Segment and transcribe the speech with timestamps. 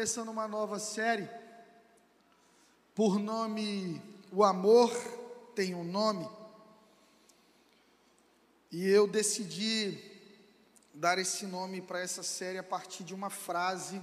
[0.00, 1.28] começando uma nova série
[2.94, 4.00] por nome
[4.32, 4.90] O Amor
[5.54, 6.26] Tem um Nome.
[8.72, 10.02] E eu decidi
[10.94, 14.02] dar esse nome para essa série a partir de uma frase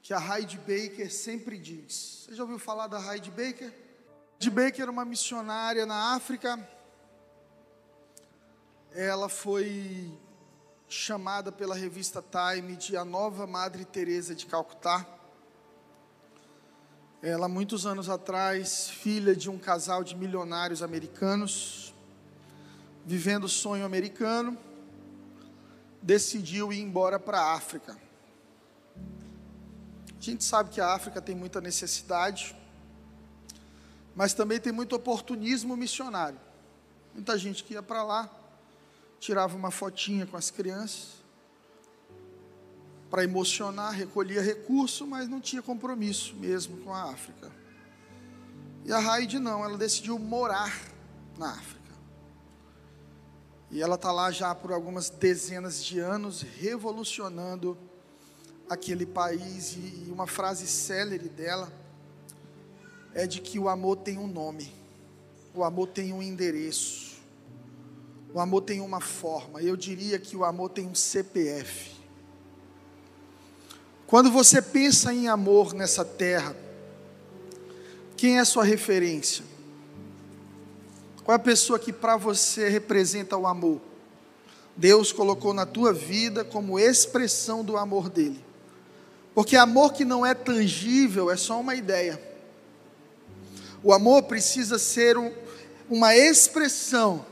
[0.00, 2.22] que a Heidi Baker sempre diz.
[2.24, 3.74] Você já ouviu falar da Heidi Baker?
[4.34, 6.64] Heidi Baker era uma missionária na África.
[8.92, 10.16] Ela foi
[10.88, 15.06] chamada pela revista Time de a nova Madre Teresa de Calcutá.
[17.20, 21.92] Ela, muitos anos atrás, filha de um casal de milionários americanos,
[23.04, 24.56] vivendo o sonho americano,
[26.00, 27.98] decidiu ir embora para a África.
[30.16, 32.54] A gente sabe que a África tem muita necessidade,
[34.14, 36.38] mas também tem muito oportunismo missionário.
[37.12, 38.30] Muita gente que ia para lá,
[39.26, 41.16] tirava uma fotinha com as crianças
[43.10, 47.50] para emocionar, recolhia recurso, mas não tinha compromisso mesmo com a África.
[48.84, 50.72] E a Raide não, ela decidiu morar
[51.36, 51.92] na África.
[53.68, 57.76] E ela está lá já por algumas dezenas de anos, revolucionando
[58.70, 59.76] aquele país.
[59.76, 61.72] E uma frase célere dela
[63.12, 64.72] é de que o amor tem um nome,
[65.52, 67.05] o amor tem um endereço.
[68.32, 71.92] O amor tem uma forma, eu diria que o amor tem um CPF.
[74.06, 76.54] Quando você pensa em amor nessa terra,
[78.16, 79.44] quem é sua referência?
[81.24, 83.80] Qual é a pessoa que para você representa o amor?
[84.76, 88.44] Deus colocou na tua vida como expressão do amor dele.
[89.34, 92.20] Porque amor que não é tangível é só uma ideia.
[93.82, 95.32] O amor precisa ser um,
[95.90, 97.24] uma expressão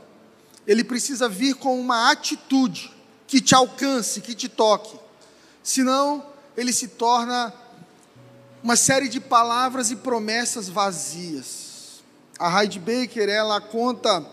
[0.67, 2.91] ele precisa vir com uma atitude
[3.27, 4.97] que te alcance, que te toque.
[5.63, 6.25] Senão,
[6.55, 7.53] ele se torna
[8.63, 12.03] uma série de palavras e promessas vazias.
[12.39, 14.25] A Heidi Baker, ela conta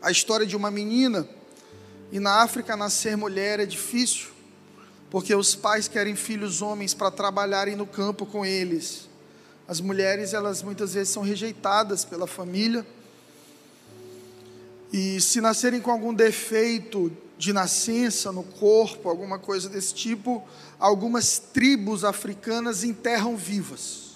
[0.00, 1.28] a história de uma menina,
[2.10, 4.28] e na África nascer mulher é difícil,
[5.10, 9.08] porque os pais querem filhos homens para trabalharem no campo com eles.
[9.66, 12.86] As mulheres, elas muitas vezes são rejeitadas pela família,
[14.92, 20.42] e se nascerem com algum defeito de nascença no corpo, alguma coisa desse tipo,
[20.78, 24.08] algumas tribos africanas enterram vivas.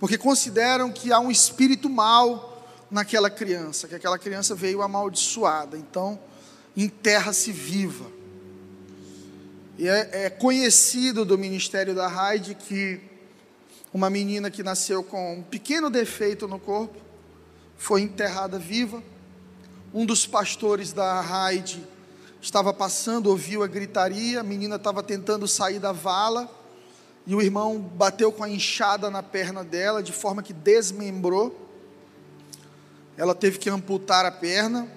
[0.00, 5.76] Porque consideram que há um espírito mal naquela criança, que aquela criança veio amaldiçoada.
[5.76, 6.18] Então,
[6.76, 8.10] enterra-se viva.
[9.76, 13.00] E é, é, conhecido do ministério da Raide que
[13.92, 16.96] uma menina que nasceu com um pequeno defeito no corpo
[17.76, 19.02] foi enterrada viva
[19.92, 21.82] um dos pastores da Raide
[22.40, 26.48] estava passando, ouviu a gritaria, a menina estava tentando sair da vala,
[27.26, 31.68] e o irmão bateu com a enxada na perna dela, de forma que desmembrou.
[33.16, 34.88] Ela teve que amputar a perna.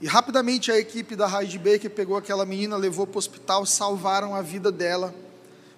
[0.00, 4.34] E rapidamente a equipe da Raide Baker pegou aquela menina, levou para o hospital, salvaram
[4.34, 5.14] a vida dela.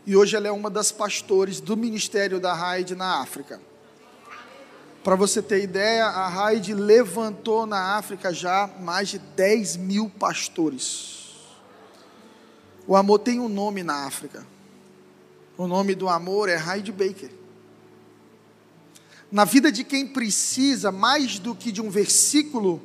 [0.06, 3.60] E hoje ela é uma das pastores do ministério da Raide na África.
[5.08, 11.34] Para você ter ideia, a Raid levantou na África já mais de 10 mil pastores.
[12.86, 14.46] O amor tem um nome na África.
[15.56, 17.30] O nome do amor é Raid Baker.
[19.32, 22.78] Na vida de quem precisa, mais do que de um versículo,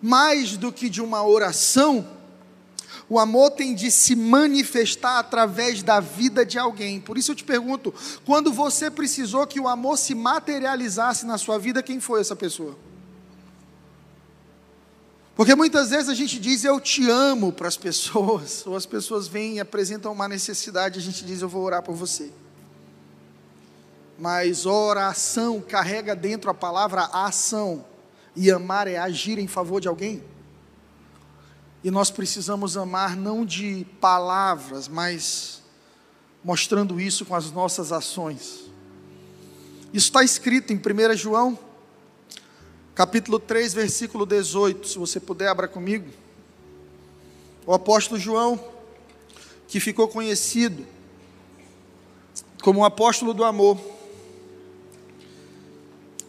[0.00, 2.13] mais do que de uma oração,
[3.08, 7.00] o amor tem de se manifestar através da vida de alguém.
[7.00, 7.92] Por isso eu te pergunto:
[8.24, 12.76] quando você precisou que o amor se materializasse na sua vida, quem foi essa pessoa?
[15.36, 19.26] Porque muitas vezes a gente diz eu te amo para as pessoas, ou as pessoas
[19.26, 22.30] vêm e apresentam uma necessidade, a gente diz eu vou orar por você.
[24.18, 27.84] Mas oração carrega dentro a palavra ação,
[28.36, 30.22] e amar é agir em favor de alguém.
[31.84, 35.62] E nós precisamos amar não de palavras, mas
[36.42, 38.60] mostrando isso com as nossas ações.
[39.92, 41.58] Isso está escrito em 1 João,
[42.94, 44.88] capítulo 3, versículo 18.
[44.88, 46.08] Se você puder, abra comigo.
[47.66, 48.58] O apóstolo João,
[49.68, 50.86] que ficou conhecido
[52.62, 53.78] como o apóstolo do amor,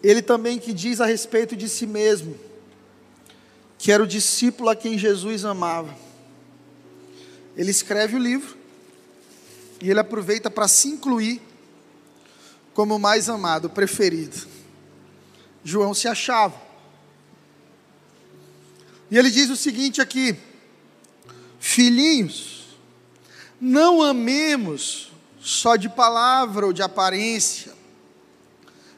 [0.03, 2.37] ele também que diz a respeito de si mesmo,
[3.85, 5.95] que era o discípulo a quem Jesus amava.
[7.55, 8.57] Ele escreve o livro
[9.79, 11.39] e ele aproveita para se incluir
[12.73, 14.47] como o mais amado, o preferido.
[15.63, 16.59] João se achava.
[19.11, 20.35] E ele diz o seguinte aqui:
[21.59, 22.75] Filhinhos,
[23.61, 27.71] não amemos só de palavra ou de aparência,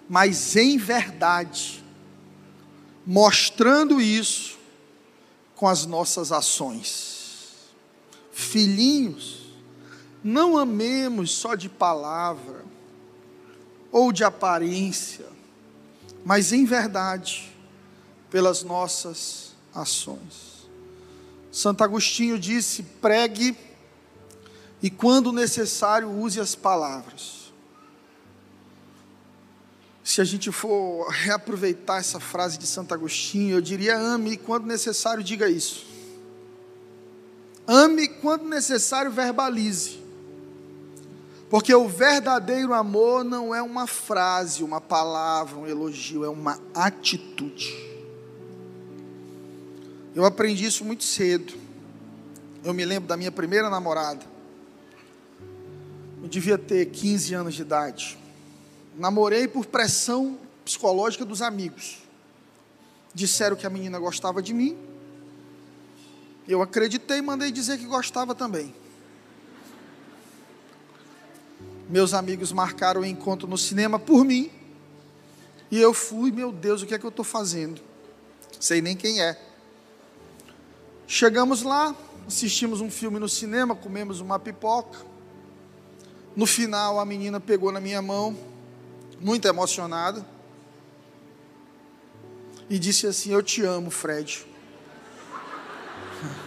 [0.08, 1.84] mas em verdade,
[3.06, 4.57] mostrando isso
[5.58, 7.74] com as nossas ações.
[8.32, 9.48] Filhinhos,
[10.24, 12.64] não amemos só de palavra
[13.92, 15.26] ou de aparência,
[16.24, 17.52] mas em verdade,
[18.30, 20.68] pelas nossas ações.
[21.52, 23.58] Santo Agostinho disse: pregue
[24.82, 27.37] e, quando necessário, use as palavras.
[30.18, 35.24] Se a gente for reaproveitar essa frase de Santo Agostinho, eu diria: ame quando necessário,
[35.24, 35.86] diga isso.
[37.68, 40.00] Ame quando necessário, verbalize.
[41.52, 47.78] Porque o verdadeiro amor não é uma frase, uma palavra, um elogio, é uma atitude.
[50.16, 51.54] Eu aprendi isso muito cedo.
[52.64, 54.26] Eu me lembro da minha primeira namorada.
[56.24, 58.18] Eu devia ter 15 anos de idade.
[58.98, 62.00] Namorei por pressão psicológica dos amigos.
[63.14, 64.76] Disseram que a menina gostava de mim.
[66.48, 68.74] Eu acreditei e mandei dizer que gostava também.
[71.88, 74.52] Meus amigos marcaram o encontro no cinema por mim.
[75.70, 77.80] E eu fui, meu Deus, o que é que eu estou fazendo?
[78.60, 79.40] Sei nem quem é.
[81.06, 81.96] Chegamos lá,
[82.28, 85.00] assistimos um filme no cinema, comemos uma pipoca.
[86.36, 88.36] No final, a menina pegou na minha mão,
[89.20, 90.26] muito emocionada,
[92.70, 94.46] e disse assim: Eu te amo, Fred.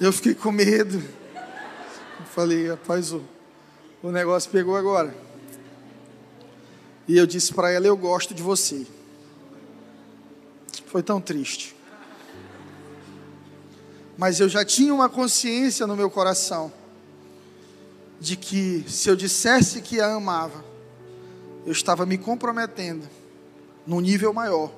[0.00, 0.96] Eu fiquei com medo.
[0.96, 3.22] Eu falei, rapaz, o,
[4.02, 5.14] o negócio pegou agora.
[7.06, 8.86] E eu disse para ela: Eu gosto de você.
[10.86, 11.76] Foi tão triste.
[14.16, 16.72] Mas eu já tinha uma consciência no meu coração
[18.22, 20.64] de que se eu dissesse que a amava,
[21.66, 23.08] eu estava me comprometendo
[23.84, 24.72] num nível maior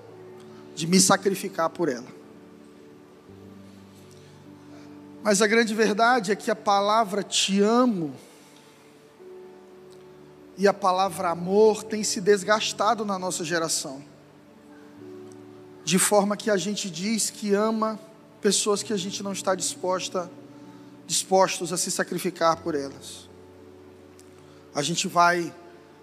[0.75, 2.09] de me sacrificar por ela.
[5.23, 8.15] Mas a grande verdade é que a palavra te amo
[10.57, 14.03] e a palavra amor tem se desgastado na nossa geração.
[15.85, 18.01] De forma que a gente diz que ama
[18.41, 20.31] pessoas que a gente não está disposta,
[21.07, 23.34] dispostos a se sacrificar por elas
[24.75, 25.55] a gente vai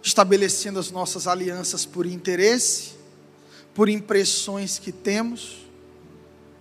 [0.01, 2.94] estabelecendo as nossas alianças por interesse,
[3.73, 5.68] por impressões que temos.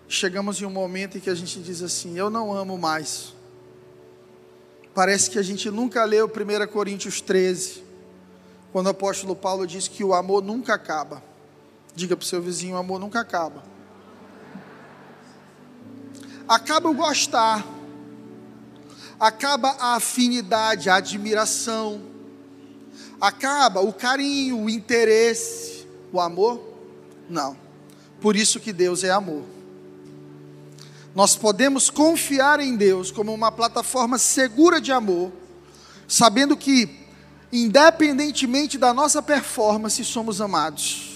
[0.09, 3.33] Chegamos em um momento em que a gente diz assim: Eu não amo mais.
[4.93, 7.85] Parece que a gente nunca leu 1 Coríntios 13,
[8.73, 11.23] quando o apóstolo Paulo diz que o amor nunca acaba.
[11.95, 13.63] Diga para o seu vizinho: o amor nunca acaba.
[16.49, 17.65] Acaba o gostar
[19.21, 22.01] acaba a afinidade, a admiração,
[23.21, 26.59] acaba o carinho, o interesse, o amor?
[27.29, 27.55] Não.
[28.19, 29.45] Por isso que Deus é amor.
[31.15, 35.31] Nós podemos confiar em Deus como uma plataforma segura de amor,
[36.09, 36.89] sabendo que,
[37.53, 41.09] independentemente da nossa performance, somos amados.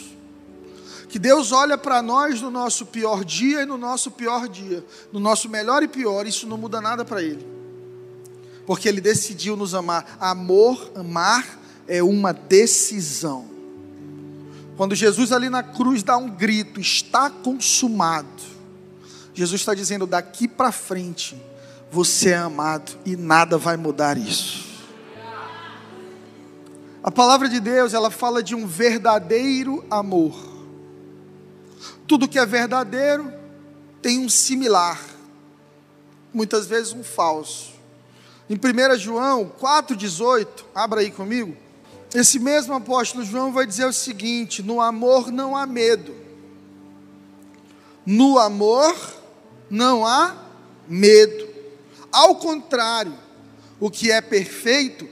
[1.08, 5.20] Que Deus olha para nós no nosso pior dia e no nosso pior dia, no
[5.20, 7.53] nosso melhor e pior, isso não muda nada para Ele
[8.66, 10.16] porque Ele decidiu nos amar.
[10.20, 13.46] Amor, amar é uma decisão.
[14.76, 18.28] Quando Jesus ali na cruz dá um grito, está consumado.
[19.32, 21.40] Jesus está dizendo: daqui para frente,
[21.90, 24.74] você é amado e nada vai mudar isso.
[27.02, 30.34] A palavra de Deus, ela fala de um verdadeiro amor.
[32.06, 33.30] Tudo que é verdadeiro
[34.00, 34.98] tem um similar,
[36.32, 37.73] muitas vezes um falso.
[38.48, 41.56] Em 1 João 4,18, abra aí comigo.
[42.14, 46.14] Esse mesmo apóstolo João vai dizer o seguinte: no amor não há medo.
[48.04, 48.94] No amor
[49.70, 50.36] não há
[50.86, 51.48] medo.
[52.12, 53.14] Ao contrário,
[53.80, 55.08] o que é perfeito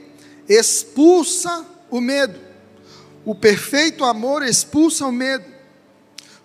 [0.47, 2.39] expulsa o medo.
[3.25, 5.45] O perfeito amor expulsa o medo,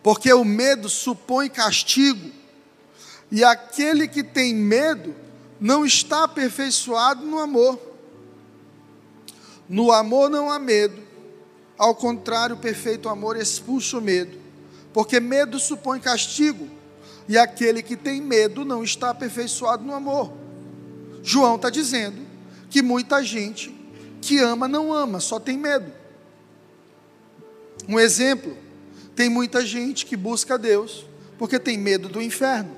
[0.03, 2.31] porque o medo supõe castigo,
[3.31, 5.15] e aquele que tem medo
[5.61, 7.79] não está aperfeiçoado no amor.
[9.69, 11.03] No amor não há medo,
[11.77, 14.37] ao contrário, o perfeito amor expulsa o medo,
[14.93, 16.69] porque medo supõe castigo,
[17.29, 20.33] e aquele que tem medo não está aperfeiçoado no amor.
[21.23, 22.27] João está dizendo
[22.71, 23.75] que muita gente
[24.21, 25.93] que ama não ama, só tem medo.
[27.87, 28.57] Um exemplo:
[29.15, 31.07] tem muita gente que busca Deus
[31.39, 32.78] porque tem medo do inferno.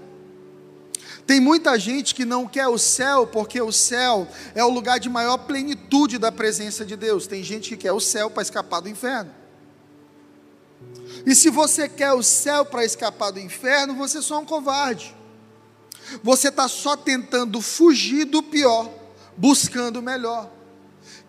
[1.31, 5.09] Tem muita gente que não quer o céu porque o céu é o lugar de
[5.09, 7.29] maior plenitude da presença de Deus.
[7.29, 9.31] Tem gente que quer o céu para escapar do inferno.
[11.25, 15.15] E se você quer o céu para escapar do inferno, você só é um covarde.
[16.21, 18.91] Você está só tentando fugir do pior,
[19.37, 20.51] buscando o melhor.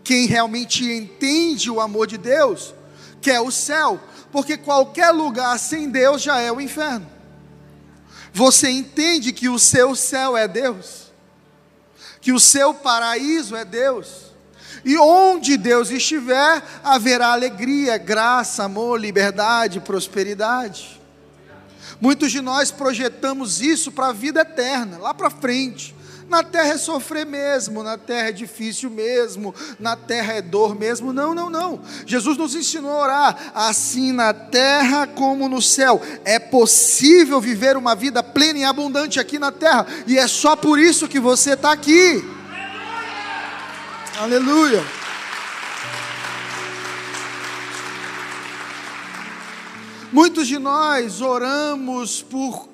[0.03, 2.74] Quem realmente entende o amor de Deus,
[3.22, 7.21] quer o céu, porque qualquer lugar sem Deus já é o inferno.
[8.34, 11.12] Você entende que o seu céu é Deus,
[12.22, 14.32] que o seu paraíso é Deus,
[14.86, 21.00] e onde Deus estiver, haverá alegria, graça, amor, liberdade, prosperidade.
[22.00, 25.94] Muitos de nós projetamos isso para a vida eterna, lá para frente.
[26.32, 31.12] Na terra é sofrer mesmo, na terra é difícil mesmo, na terra é dor mesmo.
[31.12, 31.82] Não, não, não.
[32.06, 36.02] Jesus nos ensinou a orar assim na terra como no céu.
[36.24, 40.80] É possível viver uma vida plena e abundante aqui na terra, e é só por
[40.80, 42.24] isso que você está aqui.
[44.18, 44.80] Aleluia.
[44.80, 44.86] Aleluia.
[50.14, 52.71] Muitos de nós oramos por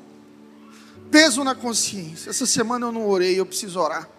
[1.12, 2.30] Peso na consciência.
[2.30, 4.10] Essa semana eu não orei, eu preciso orar.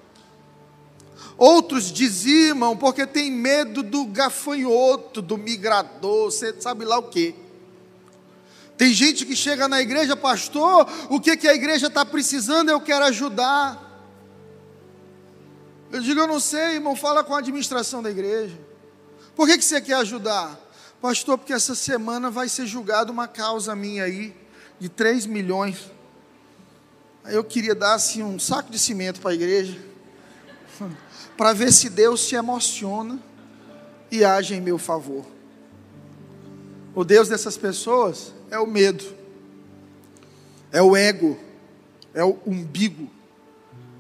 [1.37, 7.35] Outros dizimam porque tem medo do gafanhoto, do migrador, você sabe lá o que.
[8.77, 12.81] Tem gente que chega na igreja, pastor, o que, que a igreja está precisando, eu
[12.81, 13.87] quero ajudar.
[15.91, 18.59] Eu digo, eu não sei, irmão, fala com a administração da igreja.
[19.35, 20.59] Por que, que você quer ajudar?
[21.01, 24.35] Pastor, porque essa semana vai ser julgada uma causa minha aí,
[24.81, 25.91] de 3 milhões
[27.31, 29.79] eu queria dar assim, um saco de cimento para a igreja,
[31.37, 33.19] para ver se Deus se emociona
[34.11, 35.25] e age em meu favor.
[36.95, 39.05] O Deus dessas pessoas é o medo,
[40.73, 41.39] é o ego,
[42.13, 43.11] é o umbigo.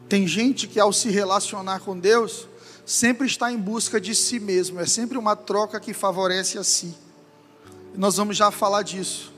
[0.09, 2.49] Tem gente que ao se relacionar com Deus,
[2.85, 6.95] sempre está em busca de si mesmo, é sempre uma troca que favorece a si.
[7.95, 9.33] Nós vamos já falar disso.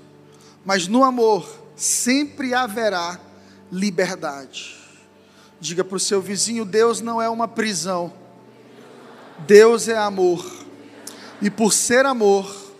[0.64, 3.18] Mas no amor sempre haverá
[3.70, 4.76] liberdade.
[5.60, 8.12] Diga para o seu vizinho: Deus não é uma prisão,
[9.46, 10.44] Deus é amor,
[11.40, 12.74] e por ser amor,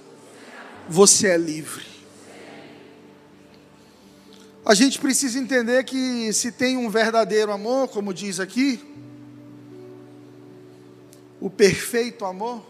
[0.89, 1.91] você é livre.
[4.65, 8.81] A gente precisa entender que se tem um verdadeiro amor, como diz aqui,
[11.41, 12.65] o perfeito amor,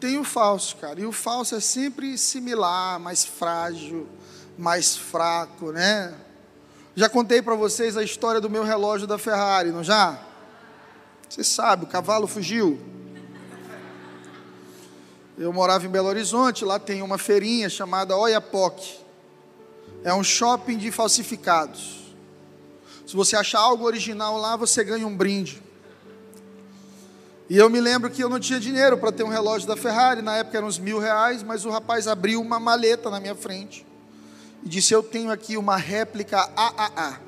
[0.00, 1.00] tem o falso, cara.
[1.00, 4.08] E o falso é sempre similar, mais frágil,
[4.58, 6.14] mais fraco, né?
[7.00, 10.20] Já contei para vocês a história do meu relógio da Ferrari, não já?
[11.26, 12.78] Você sabe, o cavalo fugiu.
[15.38, 18.98] Eu morava em Belo Horizonte, lá tem uma feirinha chamada Oiapoque.
[20.04, 22.12] É um shopping de falsificados.
[23.06, 25.62] Se você achar algo original lá, você ganha um brinde.
[27.48, 30.20] E eu me lembro que eu não tinha dinheiro para ter um relógio da Ferrari,
[30.20, 33.88] na época eram uns mil reais, mas o rapaz abriu uma maleta na minha frente
[34.64, 37.20] e disse: Eu tenho aqui uma réplica AAA.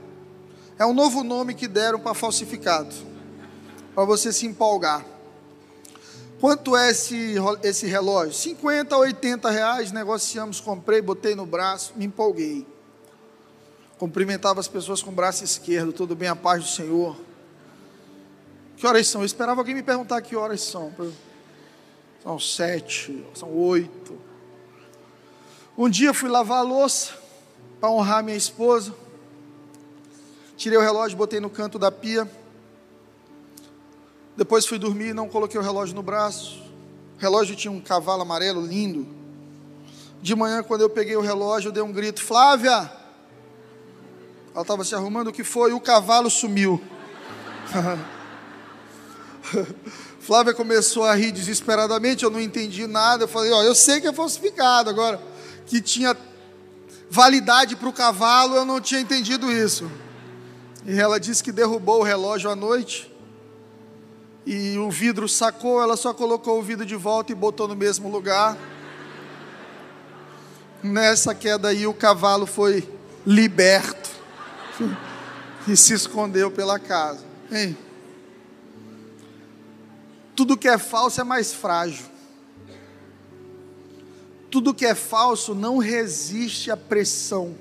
[0.79, 2.95] É um novo nome que deram para falsificado,
[3.95, 5.05] para você se empolgar.
[6.41, 8.33] Quanto é esse, esse relógio?
[8.33, 12.67] 50 a 80 reais, negociamos, comprei, botei no braço, me empolguei.
[13.97, 17.17] Cumprimentava as pessoas com o braço esquerdo, tudo bem, a paz do Senhor.
[18.77, 19.21] Que horas são?
[19.21, 20.93] Eu esperava alguém me perguntar que horas são.
[22.21, 24.19] São sete, são oito.
[25.79, 27.15] Um dia fui lavar a louça,
[27.83, 28.95] para honrar minha esposa.
[30.57, 32.31] Tirei o relógio, botei no canto da pia.
[34.37, 36.63] Depois fui dormir, não coloquei o relógio no braço.
[37.19, 39.05] O relógio tinha um cavalo amarelo lindo.
[40.21, 42.89] De manhã, quando eu peguei o relógio, eu dei um grito: Flávia!
[44.55, 45.73] Ela estava se arrumando, o que foi?
[45.73, 46.81] O cavalo sumiu.
[50.21, 53.25] Flávia começou a rir desesperadamente, eu não entendi nada.
[53.25, 55.21] Eu falei: Ó, eu sei que é falsificado agora,
[55.67, 56.17] que tinha
[57.13, 59.93] validade para o cavalo, eu não tinha entendido isso.
[60.87, 63.15] E ela disse que derrubou o relógio à noite.
[64.47, 68.09] E o vidro sacou, ela só colocou o vidro de volta e botou no mesmo
[68.09, 68.57] lugar.
[70.83, 72.89] Nessa queda aí, o cavalo foi
[73.27, 74.09] liberto
[75.69, 77.27] e se escondeu pela casa.
[77.51, 77.77] Hein?
[80.35, 82.07] Tudo que é falso é mais frágil.
[84.53, 87.55] Tudo que é falso não resiste à pressão,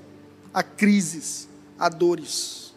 [0.54, 1.48] a crises,
[1.80, 2.74] a dores.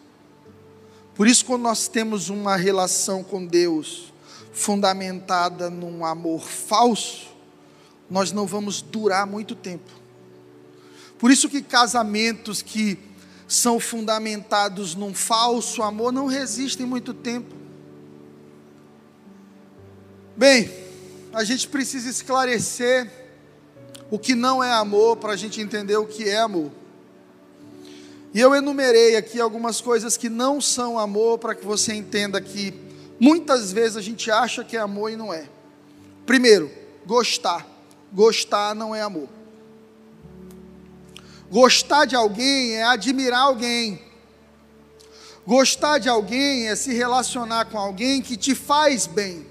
[1.17, 4.15] Por isso, quando nós temos uma relação com Deus
[4.53, 7.27] fundamentada num amor falso,
[8.09, 9.91] nós não vamos durar muito tempo.
[11.19, 12.97] Por isso que casamentos que
[13.49, 17.53] são fundamentados num falso amor não resistem muito tempo.
[20.37, 20.71] Bem,
[21.33, 23.24] a gente precisa esclarecer
[24.15, 26.71] o que não é amor para a gente entender o que é amor.
[28.33, 32.73] E eu enumerei aqui algumas coisas que não são amor para que você entenda que
[33.19, 35.49] muitas vezes a gente acha que é amor e não é.
[36.25, 36.71] Primeiro,
[37.05, 37.67] gostar.
[38.13, 39.29] Gostar não é amor.
[41.51, 44.01] Gostar de alguém é admirar alguém.
[45.45, 49.45] Gostar de alguém é se relacionar com alguém que te faz bem.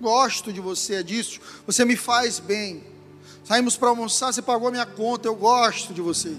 [0.00, 1.38] Gosto de você, é disso.
[1.64, 2.95] Você me faz bem.
[3.46, 6.36] Saímos para almoçar, você pagou minha conta, eu gosto de você.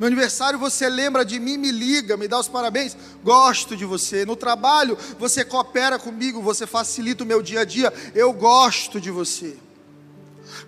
[0.00, 2.96] No aniversário você lembra de mim, me liga, me dá os parabéns.
[3.22, 4.26] Gosto de você.
[4.26, 7.92] No trabalho você coopera comigo, você facilita o meu dia a dia.
[8.16, 9.56] Eu gosto de você.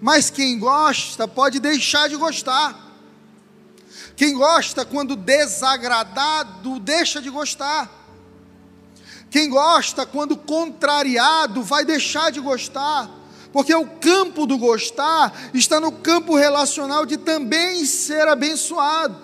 [0.01, 2.87] Mas quem gosta pode deixar de gostar.
[4.15, 7.91] Quem gosta, quando desagradado, deixa de gostar.
[9.29, 13.26] Quem gosta, quando contrariado, vai deixar de gostar.
[13.57, 19.17] Porque o campo do gostar está no campo relacional de também ser abençoado,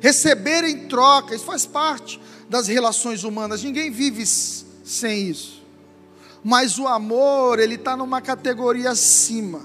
[0.00, 5.62] receber em troca, isso faz parte das relações humanas, ninguém vive sem isso.
[6.42, 9.60] Mas o amor, ele está numa categoria acima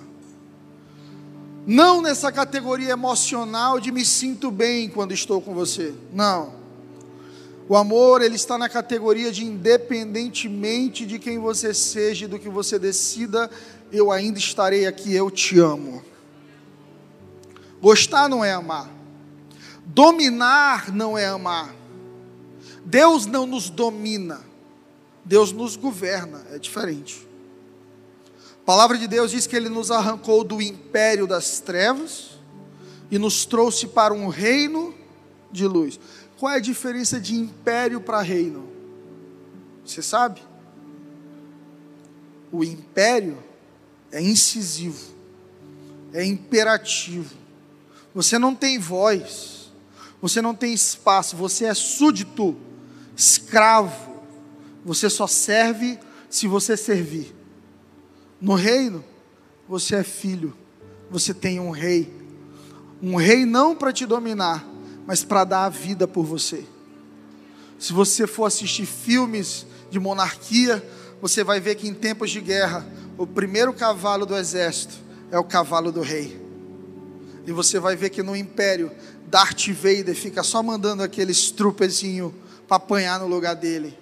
[1.65, 5.93] não nessa categoria emocional de me sinto bem quando estou com você.
[6.11, 6.58] Não.
[7.69, 12.49] O amor, ele está na categoria de independentemente de quem você seja e do que
[12.49, 13.47] você decida,
[13.91, 16.03] eu ainda estarei aqui, eu te amo.
[17.79, 18.89] Gostar não é amar.
[19.85, 21.75] Dominar não é amar.
[22.83, 24.41] Deus não nos domina.
[25.23, 27.27] Deus nos governa, é diferente.
[28.63, 32.31] A palavra de Deus diz que ele nos arrancou do império das trevas
[33.11, 34.91] e nos trouxe para um reino
[35.51, 35.99] de luz.
[36.39, 38.69] Qual é a diferença de império para reino?
[39.85, 40.41] Você sabe?
[42.49, 43.37] O império
[44.09, 45.13] é incisivo,
[46.13, 47.35] é imperativo.
[48.15, 49.69] Você não tem voz,
[50.21, 52.55] você não tem espaço, você é súdito,
[53.17, 54.21] escravo.
[54.85, 55.99] Você só serve
[56.29, 57.35] se você servir.
[58.39, 59.03] No reino,
[59.67, 60.55] você é filho,
[61.11, 62.13] você tem um rei.
[63.01, 64.65] Um rei não para te dominar,
[65.09, 66.63] mas para dar a vida por você.
[67.79, 70.87] Se você for assistir filmes de monarquia,
[71.19, 72.85] você vai ver que em tempos de guerra,
[73.17, 74.93] o primeiro cavalo do exército
[75.31, 76.39] é o cavalo do rei.
[77.47, 78.91] E você vai ver que no império,
[79.25, 82.31] Darth Vader fica só mandando aqueles trupezinho
[82.67, 83.97] para apanhar no lugar dele.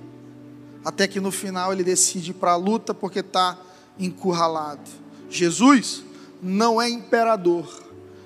[0.84, 3.58] Até que no final ele decide para a luta porque está
[3.98, 4.92] encurralado.
[5.30, 6.04] Jesus
[6.44, 7.82] não é imperador,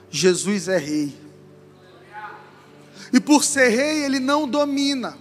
[0.10, 1.22] Jesus é rei.
[3.12, 5.18] E por ser rei, ele não domina.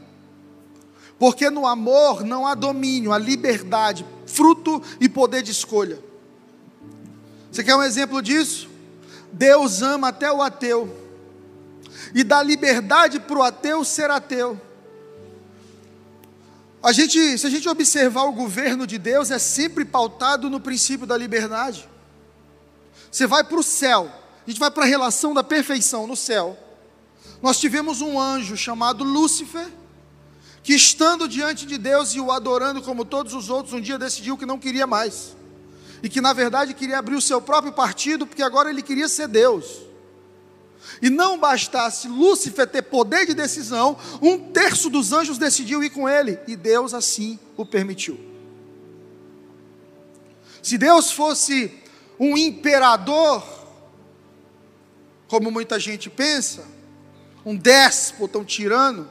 [1.18, 5.98] Porque no amor não há domínio, há liberdade, fruto e poder de escolha.
[7.50, 8.70] Você quer um exemplo disso?
[9.32, 10.96] Deus ama até o ateu,
[12.14, 14.60] e dá liberdade para o ateu ser ateu.
[16.82, 21.06] A gente, se a gente observar o governo de Deus, é sempre pautado no princípio
[21.06, 21.86] da liberdade.
[23.10, 24.10] Você vai para o céu,
[24.46, 26.56] a gente vai para a relação da perfeição no céu.
[27.42, 29.66] Nós tivemos um anjo chamado Lúcifer,
[30.62, 34.36] que estando diante de Deus e o adorando como todos os outros, um dia decidiu
[34.36, 35.34] que não queria mais.
[36.02, 39.26] E que na verdade queria abrir o seu próprio partido, porque agora ele queria ser
[39.28, 39.80] Deus.
[41.00, 46.08] E não bastasse Lúcifer ter poder de decisão, um terço dos anjos decidiu ir com
[46.08, 48.18] ele, e Deus assim o permitiu.
[50.62, 51.72] Se Deus fosse
[52.18, 53.42] um imperador,
[55.26, 56.64] como muita gente pensa,
[57.44, 59.08] um déspota, um tirano,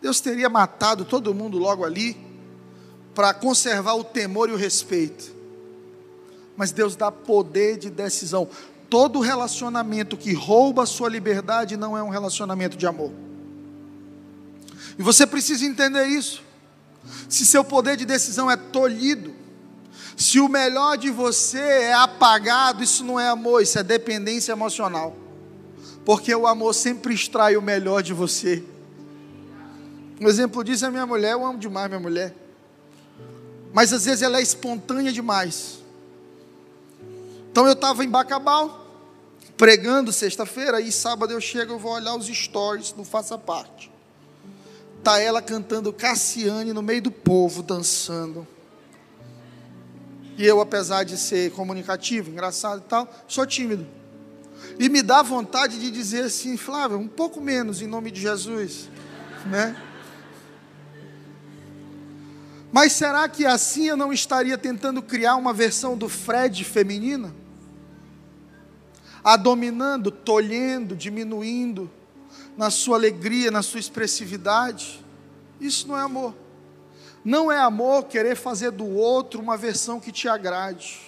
[0.00, 2.16] Deus teria matado todo mundo logo ali,
[3.14, 5.34] para conservar o temor e o respeito.
[6.56, 8.48] Mas Deus dá poder de decisão.
[8.90, 13.10] Todo relacionamento que rouba a sua liberdade não é um relacionamento de amor.
[14.98, 16.42] E você precisa entender isso.
[17.28, 19.34] Se seu poder de decisão é tolhido,
[20.16, 25.16] se o melhor de você é apagado, isso não é amor, isso é dependência emocional.
[26.06, 28.62] Porque o amor sempre extrai o melhor de você.
[30.20, 32.32] Um exemplo disso é minha mulher, eu amo demais minha mulher.
[33.72, 35.80] Mas às vezes ela é espontânea demais.
[37.50, 38.86] Então eu estava em Bacabal,
[39.56, 43.90] pregando sexta-feira, e sábado eu chego, eu vou olhar os stories do Faça Parte.
[45.02, 48.46] Tá ela cantando Cassiane no meio do povo, dançando.
[50.38, 53.84] E eu, apesar de ser comunicativo, engraçado e tal, sou tímido.
[54.78, 58.88] E me dá vontade de dizer assim, Flávio, um pouco menos em nome de Jesus,
[59.46, 59.76] né?
[62.72, 67.34] Mas será que assim eu não estaria tentando criar uma versão do Fred feminina?
[69.24, 71.90] A dominando, tolhendo, diminuindo
[72.56, 75.04] na sua alegria, na sua expressividade.
[75.60, 76.34] Isso não é amor.
[77.24, 81.00] Não é amor querer fazer do outro uma versão que te agrade.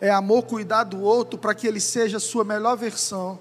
[0.00, 3.38] É amor cuidar do outro para que ele seja a sua melhor versão.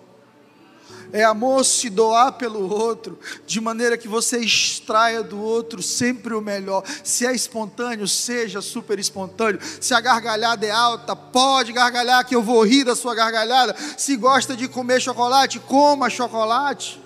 [1.11, 6.41] É amor se doar pelo outro, de maneira que você extraia do outro sempre o
[6.41, 6.83] melhor.
[7.03, 9.59] Se é espontâneo, seja super espontâneo.
[9.79, 13.75] Se a gargalhada é alta, pode gargalhar, que eu vou rir da sua gargalhada.
[13.97, 17.01] Se gosta de comer chocolate, coma chocolate.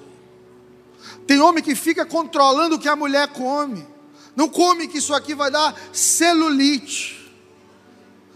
[1.27, 3.85] Tem homem que fica controlando o que a mulher come.
[4.35, 7.20] Não come que isso aqui vai dar celulite.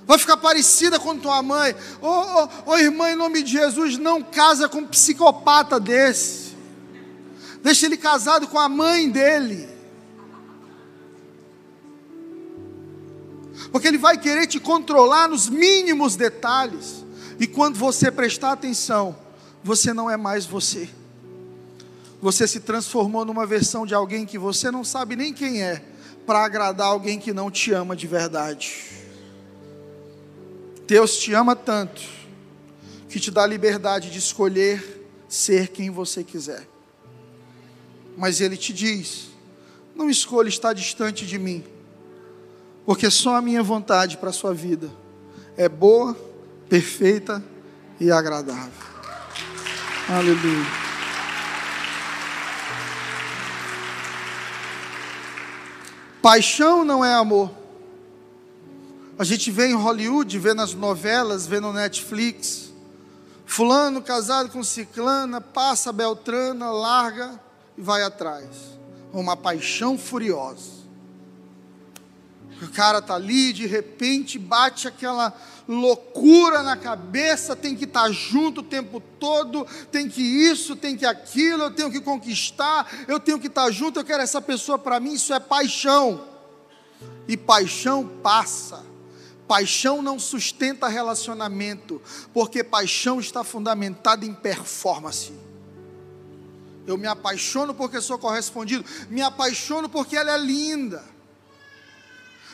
[0.05, 1.73] Vai ficar parecida com tua mãe.
[2.01, 6.55] Ô oh, oh, oh, irmã, em nome de Jesus, não casa com um psicopata desse.
[7.63, 9.67] Deixa ele casado com a mãe dele.
[13.71, 17.03] Porque ele vai querer te controlar nos mínimos detalhes.
[17.39, 19.15] E quando você prestar atenção,
[19.63, 20.87] você não é mais você.
[22.21, 25.83] Você se transformou numa versão de alguém que você não sabe nem quem é,
[26.25, 29.04] para agradar alguém que não te ama de verdade.
[30.87, 32.01] Deus te ama tanto
[33.09, 36.67] que te dá liberdade de escolher ser quem você quiser.
[38.17, 39.29] Mas Ele te diz:
[39.95, 41.63] não escolha estar distante de mim,
[42.85, 44.89] porque só a minha vontade para a sua vida
[45.57, 46.15] é boa,
[46.69, 47.43] perfeita
[47.99, 48.71] e agradável.
[50.07, 50.65] Aleluia.
[56.21, 57.64] Paixão não é amor.
[59.17, 62.73] A gente vê em Hollywood, vê nas novelas, vê no Netflix.
[63.45, 67.39] Fulano casado com ciclana, passa Beltrana, larga
[67.77, 68.49] e vai atrás.
[69.13, 70.75] Uma paixão furiosa.
[72.61, 75.33] O cara tá ali, de repente bate aquela
[75.67, 80.97] loucura na cabeça, tem que estar tá junto o tempo todo, tem que isso, tem
[80.97, 84.41] que aquilo, eu tenho que conquistar, eu tenho que estar tá junto, eu quero essa
[84.41, 86.21] pessoa para mim, isso é paixão.
[87.27, 88.94] E paixão passa.
[89.47, 92.01] Paixão não sustenta relacionamento,
[92.33, 95.33] porque paixão está fundamentada em performance.
[96.87, 101.03] Eu me apaixono porque sou correspondido, me apaixono porque ela é linda.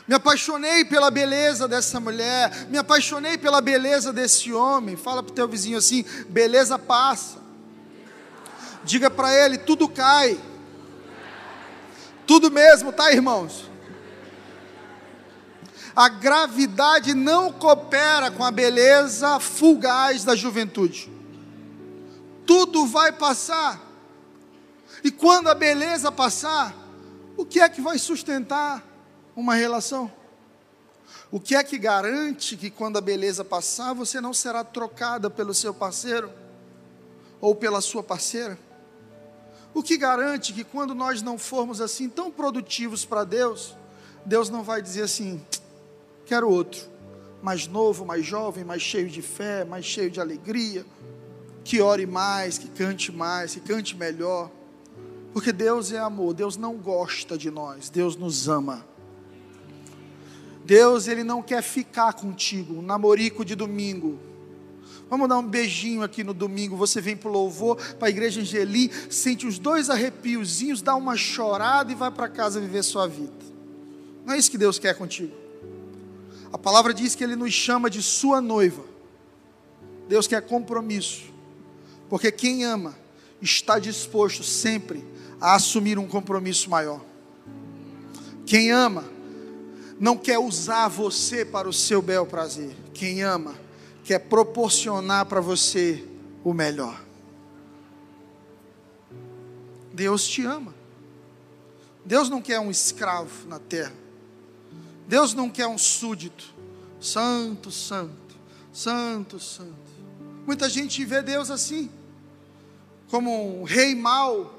[0.08, 4.98] Me apaixonei pela beleza dessa mulher, me apaixonei pela beleza desse homem.
[4.98, 7.40] Fala para o teu vizinho assim: beleza passa.
[8.84, 10.38] Diga para ele: tudo cai.
[12.28, 13.71] Tudo mesmo, tá, irmãos?
[15.96, 21.12] A gravidade não coopera com a beleza fugaz da juventude.
[22.46, 23.80] Tudo vai passar.
[25.04, 26.74] E quando a beleza passar,
[27.36, 28.84] o que é que vai sustentar
[29.36, 30.12] uma relação.
[31.32, 35.54] O que é que garante que quando a beleza passar, você não será trocada pelo
[35.54, 36.32] seu parceiro
[37.40, 38.60] ou pela sua parceira?
[39.74, 43.76] O que garante que quando nós não formos assim tão produtivos para Deus,
[44.26, 45.44] Deus não vai dizer assim:
[46.32, 46.88] quero outro,
[47.44, 50.86] mais novo, mais jovem, mais cheio de fé, mais cheio de alegria,
[51.62, 54.50] que ore mais, que cante mais, que cante melhor.
[55.34, 58.88] Porque Deus é amor, Deus não gosta de nós, Deus nos ama.
[60.64, 64.18] Deus, Ele não quer ficar contigo, um namorico de domingo.
[65.10, 66.78] Vamos dar um beijinho aqui no domingo.
[66.78, 71.18] Você vem para o louvor, para a igreja Angelim, sente os dois arrepiozinhos, dá uma
[71.18, 73.34] chorada e vai para casa viver sua vida.
[74.26, 75.41] Não é isso que Deus quer contigo.
[76.52, 78.84] A palavra diz que Ele nos chama de sua noiva.
[80.08, 81.24] Deus quer compromisso,
[82.10, 82.98] porque quem ama
[83.42, 85.04] está disposto sempre
[85.40, 87.02] a assumir um compromisso maior.
[88.46, 89.06] Quem ama
[90.00, 92.76] não quer usar você para o seu bel prazer.
[92.94, 93.56] Quem ama,
[94.04, 96.04] quer proporcionar para você
[96.44, 97.02] o melhor.
[99.94, 100.74] Deus te ama.
[102.04, 104.01] Deus não quer um escravo na terra.
[105.12, 106.54] Deus não quer um súdito.
[106.98, 108.34] Santo, santo,
[108.72, 109.92] santo, santo.
[110.48, 111.92] Muita gente vê Deus assim,
[113.10, 114.58] como um rei mau,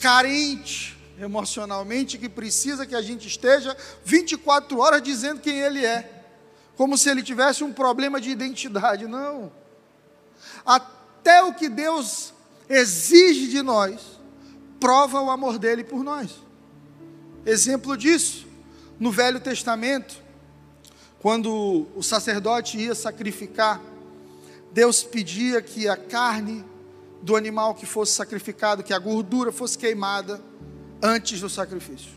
[0.00, 6.24] carente, emocionalmente que precisa que a gente esteja 24 horas dizendo quem ele é,
[6.76, 9.06] como se ele tivesse um problema de identidade.
[9.06, 9.52] Não.
[10.64, 12.34] Até o que Deus
[12.68, 14.00] exige de nós,
[14.80, 16.32] prova o amor dele por nós.
[17.44, 18.45] Exemplo disso,
[18.98, 20.22] no Velho Testamento,
[21.20, 23.80] quando o sacerdote ia sacrificar,
[24.72, 26.64] Deus pedia que a carne
[27.22, 30.40] do animal que fosse sacrificado, que a gordura fosse queimada
[31.02, 32.12] antes do sacrifício.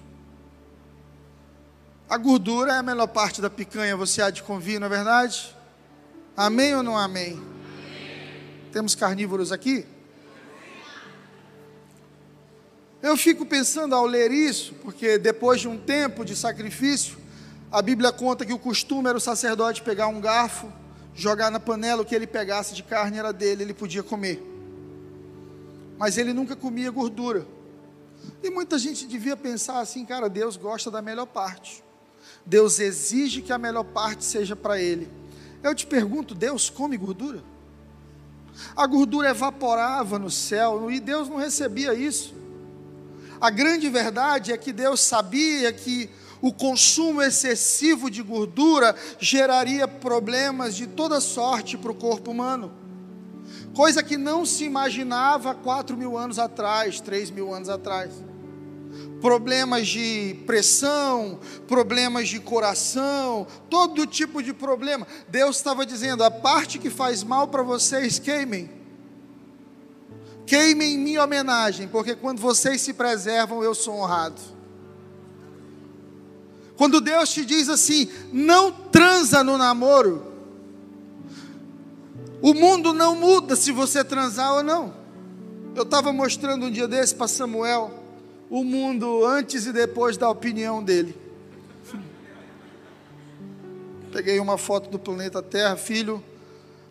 [2.10, 5.56] A gordura é a melhor parte da picanha, você há de convir, não é verdade?
[6.36, 7.34] Amém ou não amém?
[7.34, 7.42] amém.
[8.72, 9.86] Temos carnívoros aqui?
[13.02, 17.18] Eu fico pensando ao ler isso, porque depois de um tempo de sacrifício,
[17.72, 20.72] a Bíblia conta que o costume era o sacerdote pegar um garfo,
[21.16, 24.44] jogar na panela o que ele pegasse de carne era dele, ele podia comer.
[25.98, 27.48] Mas ele nunca comia gordura.
[28.44, 31.84] E muita gente devia pensar assim, cara, Deus gosta da melhor parte.
[32.46, 35.10] Deus exige que a melhor parte seja para ele.
[35.64, 37.42] Eu te pergunto, Deus come gordura?
[38.76, 42.39] A gordura evaporava no céu e Deus não recebia isso.
[43.42, 46.10] A grande verdade é que Deus sabia que
[46.42, 52.72] o consumo excessivo de gordura geraria problemas de toda sorte para o corpo humano.
[53.74, 58.12] Coisa que não se imaginava quatro mil anos atrás, três mil anos atrás.
[59.22, 65.06] Problemas de pressão, problemas de coração, todo tipo de problema.
[65.28, 68.79] Deus estava dizendo: a parte que faz mal para vocês, queimem
[70.50, 74.42] Queimem em minha homenagem, porque quando vocês se preservam, eu sou honrado.
[76.76, 80.24] Quando Deus te diz assim, não transa no namoro,
[82.42, 84.92] o mundo não muda se você transar ou não.
[85.76, 87.92] Eu estava mostrando um dia desse para Samuel
[88.50, 91.16] o mundo antes e depois da opinião dele.
[94.12, 96.24] Peguei uma foto do planeta Terra, filho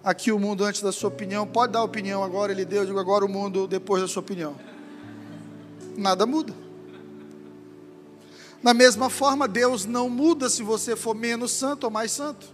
[0.02, 1.46] aqui o mundo antes da sua opinião.
[1.46, 4.56] Pode dar opinião agora, ele deu, eu digo agora o mundo depois da sua opinião.
[5.96, 6.54] Nada muda.
[8.62, 12.46] Da mesma forma, Deus não muda se você for menos santo ou mais santo.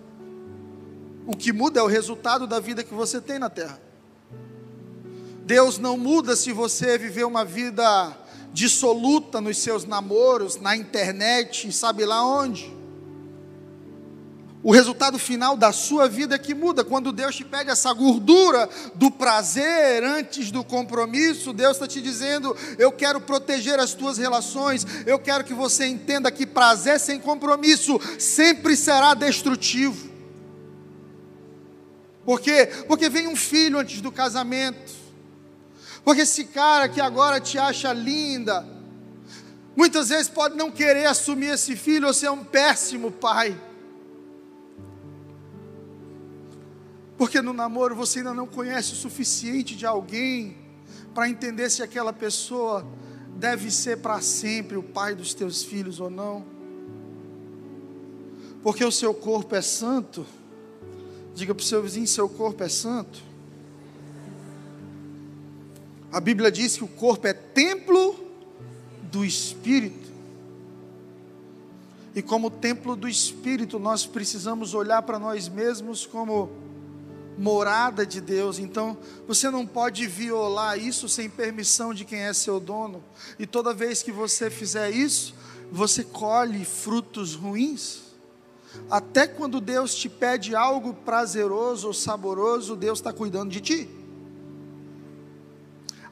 [1.27, 3.81] O que muda é o resultado da vida que você tem na terra.
[5.47, 8.17] Deus não muda se você viver uma vida
[8.53, 12.84] dissoluta nos seus namoros, na internet, sabe lá onde
[14.65, 16.83] o resultado final da sua vida é que muda.
[16.83, 22.57] Quando Deus te pede essa gordura do prazer antes do compromisso, Deus está te dizendo:
[22.79, 28.01] Eu quero proteger as tuas relações, eu quero que você entenda que prazer sem compromisso
[28.19, 30.09] sempre será destrutivo.
[32.25, 32.71] Por quê?
[32.89, 34.95] Porque vem um filho antes do casamento.
[36.03, 38.67] Porque esse cara que agora te acha linda,
[39.77, 43.55] muitas vezes pode não querer assumir esse filho ou ser um péssimo pai.
[47.17, 50.57] Porque no namoro você ainda não conhece o suficiente de alguém
[51.15, 52.85] para entender se aquela pessoa
[53.37, 56.45] deve ser para sempre o pai dos teus filhos ou não.
[58.63, 60.27] Porque o seu corpo é santo.
[61.35, 63.23] Diga para o seu vizinho: seu corpo é santo.
[66.11, 68.17] A Bíblia diz que o corpo é templo
[69.11, 70.13] do Espírito.
[72.15, 76.64] E como templo do Espírito, nós precisamos olhar para nós mesmos como
[77.39, 78.59] morada de Deus.
[78.59, 83.03] Então, você não pode violar isso sem permissão de quem é seu dono.
[83.39, 85.35] E toda vez que você fizer isso,
[85.71, 88.03] você colhe frutos ruins.
[88.91, 93.89] Até quando Deus te pede algo prazeroso ou saboroso, Deus está cuidando de ti.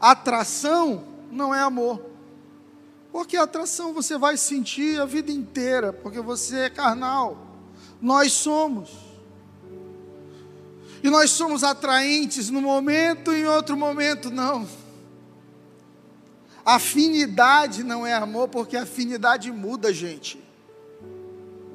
[0.01, 2.13] Atração não é amor.
[3.13, 7.37] Porque atração você vai sentir a vida inteira, porque você é carnal.
[8.01, 9.12] Nós somos.
[11.03, 14.69] E nós somos atraentes no momento e em outro momento não.
[16.65, 20.41] Afinidade não é amor, porque afinidade muda, gente.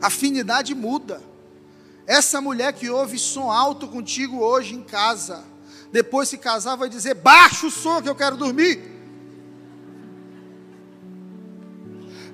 [0.01, 1.21] Afinidade muda.
[2.05, 5.43] Essa mulher que ouve som alto contigo hoje em casa,
[5.91, 8.95] depois se casar, vai dizer: baixa o som que eu quero dormir.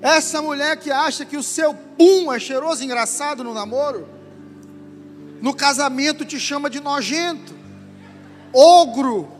[0.00, 4.06] Essa mulher que acha que o seu pum é cheiroso e engraçado no namoro,
[5.44, 7.54] no casamento te chama de nojento,
[8.50, 9.30] ogro.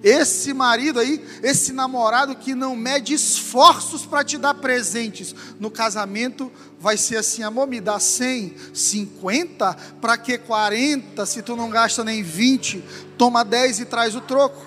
[0.00, 6.52] Esse marido aí, esse namorado que não mede esforços para te dar presentes, no casamento
[6.78, 12.04] vai ser assim: amor, me dá 100, 50, para que 40 se tu não gasta
[12.04, 12.84] nem 20?
[13.18, 14.64] Toma 10 e traz o troco.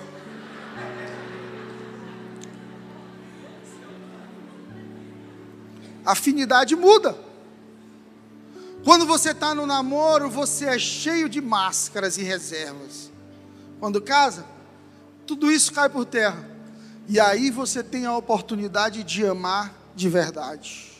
[6.04, 7.29] afinidade muda.
[8.84, 13.10] Quando você está no namoro, você é cheio de máscaras e reservas.
[13.78, 14.44] Quando casa,
[15.26, 16.48] tudo isso cai por terra.
[17.08, 20.90] E aí você tem a oportunidade de amar de verdade.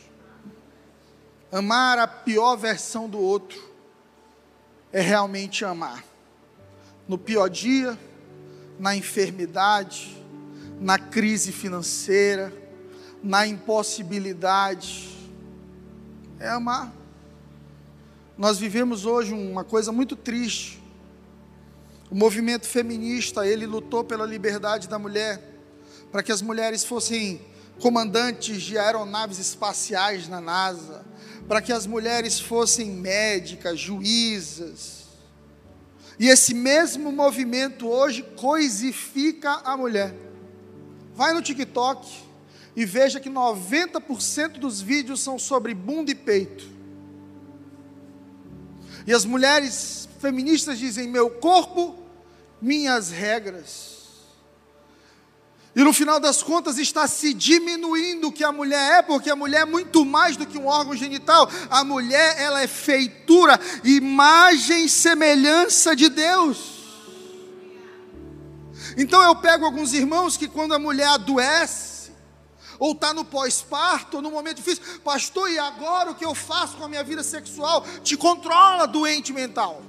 [1.51, 3.71] Amar a pior versão do outro.
[4.93, 6.05] é realmente amar.
[7.07, 7.97] No pior dia,
[8.77, 10.21] na enfermidade,
[10.81, 12.53] na crise financeira,
[13.23, 15.17] na impossibilidade,
[16.41, 17.00] é amar.
[18.41, 20.83] Nós vivemos hoje uma coisa muito triste.
[22.11, 25.61] O movimento feminista, ele lutou pela liberdade da mulher,
[26.11, 27.39] para que as mulheres fossem
[27.83, 31.05] comandantes de aeronaves espaciais na NASA,
[31.47, 35.03] para que as mulheres fossem médicas, juízas.
[36.19, 40.15] E esse mesmo movimento hoje coisifica a mulher.
[41.15, 42.11] Vai no TikTok
[42.75, 46.80] e veja que 90% dos vídeos são sobre bunda e peito.
[49.11, 51.99] E as mulheres feministas dizem: meu corpo,
[52.63, 53.99] minhas regras.
[55.75, 59.35] E no final das contas está se diminuindo o que a mulher é, porque a
[59.35, 61.51] mulher é muito mais do que um órgão genital.
[61.69, 66.59] A mulher, ela é feitura, imagem e semelhança de Deus.
[68.97, 72.00] Então eu pego alguns irmãos que quando a mulher adoece,
[72.81, 76.85] ou está no pós-parto, no momento difícil, pastor, e agora o que eu faço com
[76.85, 77.85] a minha vida sexual?
[78.03, 79.83] Te controla, doente mental.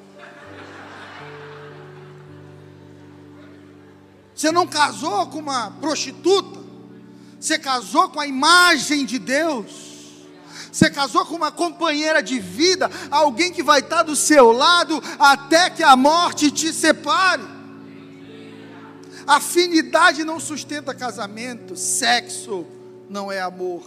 [4.35, 6.59] Você não casou com uma prostituta,
[7.39, 9.89] você casou com a imagem de Deus.
[10.69, 15.69] Você casou com uma companheira de vida, alguém que vai estar do seu lado até
[15.69, 17.43] que a morte te separe.
[19.27, 22.65] Afinidade não sustenta casamento, sexo
[23.11, 23.83] não é amor.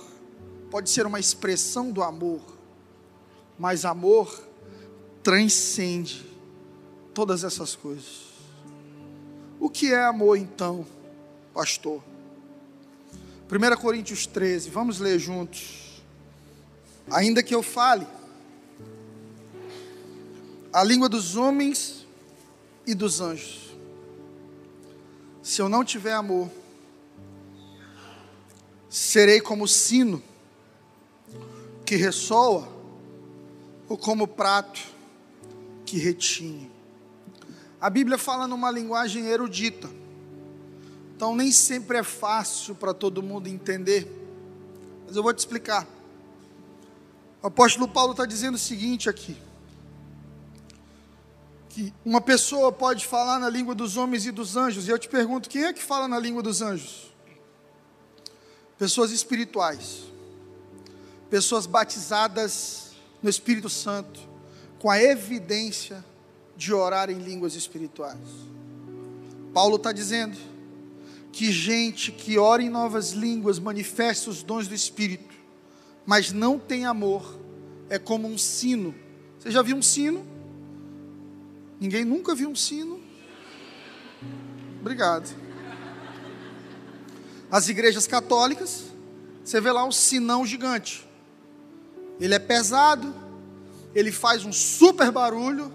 [0.71, 2.43] Pode ser uma expressão do amor,
[3.59, 4.47] mas amor
[5.23, 6.31] transcende
[7.15, 8.35] todas essas coisas.
[9.59, 10.87] O que é amor então,
[11.55, 12.03] pastor?
[13.51, 16.03] 1 Coríntios 13, vamos ler juntos.
[17.11, 18.07] Ainda que eu fale
[20.71, 22.07] a língua dos homens
[22.87, 23.75] e dos anjos,
[25.43, 26.51] se eu não tiver amor,
[28.94, 30.22] Serei como sino
[31.85, 32.68] que ressoa,
[33.88, 34.80] ou como prato
[35.85, 36.70] que retine.
[37.80, 39.90] A Bíblia fala numa linguagem erudita,
[41.16, 44.07] então nem sempre é fácil para todo mundo entender,
[45.04, 45.88] mas eu vou te explicar.
[47.42, 49.37] O apóstolo Paulo está dizendo o seguinte aqui:
[51.70, 55.09] que uma pessoa pode falar na língua dos homens e dos anjos, e eu te
[55.09, 57.12] pergunto: quem é que fala na língua dos anjos?
[58.79, 60.05] Pessoas espirituais,
[61.31, 64.21] pessoas batizadas no Espírito Santo,
[64.79, 66.05] com a evidência
[66.57, 68.19] de orar em línguas espirituais.
[69.53, 70.37] Paulo está dizendo
[71.33, 75.35] que gente que ora em novas línguas manifesta os dons do Espírito,
[76.07, 77.39] mas não tem amor,
[77.89, 78.95] é como um sino.
[79.39, 80.25] Você já viu um sino?
[81.81, 83.01] Ninguém nunca viu um sino?
[84.81, 85.43] Obrigado.
[87.55, 88.87] As igrejas católicas,
[89.45, 91.09] você vê lá um sinão gigante.
[92.19, 93.14] Ele é pesado,
[93.95, 95.73] ele faz um super barulho,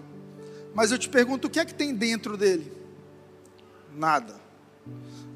[0.76, 2.70] mas eu te pergunto o que é que tem dentro dele?
[3.96, 4.36] Nada.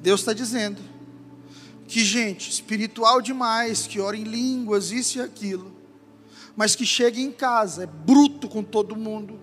[0.01, 0.81] Deus está dizendo
[1.87, 5.73] que gente espiritual demais, que ora em línguas, isso e aquilo,
[6.57, 9.39] mas que chega em casa, é bruto com todo mundo,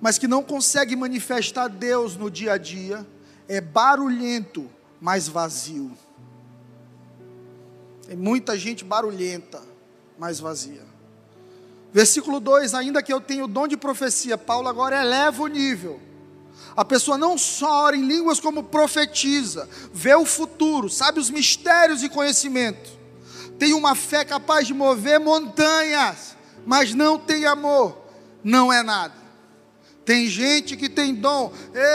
[0.00, 3.06] mas que não consegue manifestar Deus no dia a dia,
[3.46, 4.68] é barulhento,
[5.00, 5.96] mas vazio.
[8.06, 9.62] Tem muita gente barulhenta,
[10.18, 10.82] mas vazia.
[11.92, 16.00] Versículo 2: Ainda que eu tenha o dom de profecia, Paulo agora eleva o nível.
[16.76, 22.02] A pessoa não só ora em línguas, como profetiza, vê o futuro, sabe os mistérios
[22.02, 22.90] e conhecimento.
[23.58, 26.36] Tem uma fé capaz de mover montanhas,
[26.66, 27.96] mas não tem amor,
[28.42, 29.14] não é nada.
[30.04, 31.52] Tem gente que tem dom,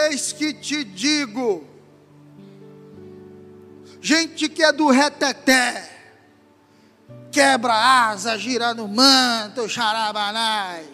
[0.09, 1.67] eis que te digo.
[4.01, 5.98] Gente que é do reteté,
[7.31, 10.85] quebra asa, gira no manto, xarabanai.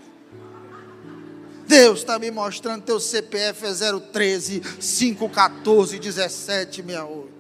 [1.68, 7.34] Deus está me mostrando teu CPF é 013 514 1768.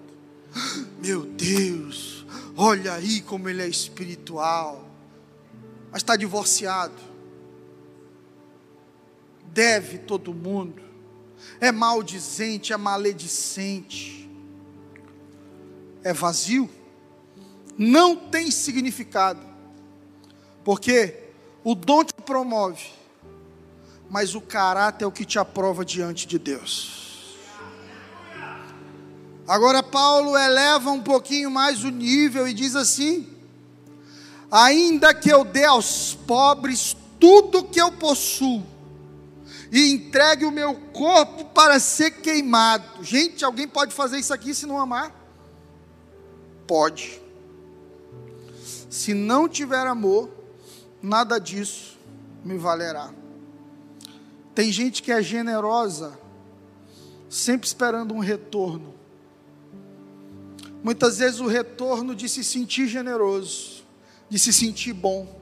[0.99, 2.25] Meu Deus,
[2.57, 4.89] olha aí como ele é espiritual.
[5.91, 6.95] Mas está divorciado.
[9.45, 10.81] Deve todo mundo.
[11.61, 14.29] É maldizente, é maledicente.
[16.03, 16.69] É vazio
[17.77, 19.41] não tem significado,
[20.63, 21.15] porque
[21.63, 22.91] o dom te promove,
[24.09, 27.35] mas o caráter é o que te aprova diante de Deus.
[29.47, 33.27] Agora, Paulo eleva um pouquinho mais o nível e diz assim:
[34.49, 38.63] ainda que eu dê aos pobres tudo que eu possuo,
[39.71, 43.03] e entregue o meu corpo para ser queimado.
[43.03, 45.13] Gente, alguém pode fazer isso aqui se não amar?
[46.65, 47.24] Pode.
[48.95, 50.29] Se não tiver amor,
[51.01, 51.99] nada disso
[52.45, 53.13] me valerá.
[54.55, 56.17] Tem gente que é generosa,
[57.29, 58.95] sempre esperando um retorno.
[60.81, 63.83] Muitas vezes o retorno de se sentir generoso,
[64.29, 65.41] de se sentir bom.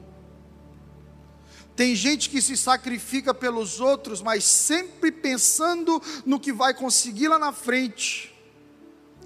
[1.76, 7.38] Tem gente que se sacrifica pelos outros, mas sempre pensando no que vai conseguir lá
[7.38, 8.34] na frente.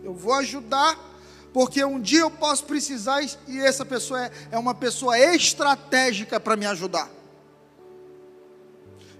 [0.05, 0.99] Eu vou ajudar,
[1.53, 6.57] porque um dia eu posso precisar e essa pessoa é, é uma pessoa estratégica para
[6.57, 7.11] me ajudar.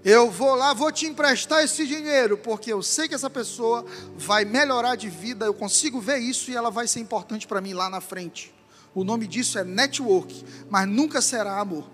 [0.03, 3.85] Eu vou lá, vou te emprestar esse dinheiro, porque eu sei que essa pessoa
[4.17, 7.73] vai melhorar de vida, eu consigo ver isso e ela vai ser importante para mim
[7.73, 8.53] lá na frente.
[8.95, 11.85] O nome disso é network, mas nunca será amor.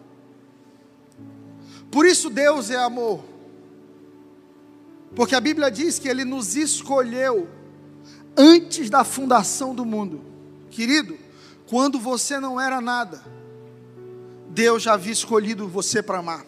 [1.92, 3.24] Por isso Deus é amor.
[5.16, 7.50] Porque a Bíblia diz que Ele nos escolheu
[8.38, 10.22] antes da fundação do mundo.
[10.70, 11.18] Querido,
[11.70, 13.24] quando você não era nada,
[14.50, 16.46] Deus já havia escolhido você para amar.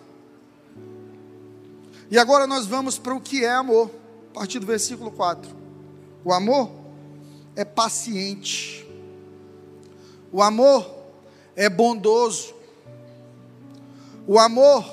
[2.09, 3.91] E agora nós vamos para o que é amor,
[4.31, 5.49] a partir do versículo 4.
[6.23, 6.71] O amor
[7.55, 8.87] é paciente.
[10.31, 10.89] O amor
[11.55, 12.53] é bondoso.
[14.25, 14.85] O amor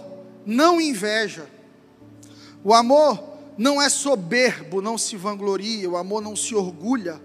[0.47, 1.49] não inveja.
[2.65, 7.21] O amor não é soberbo, não se vangloria, o amor não se orgulha.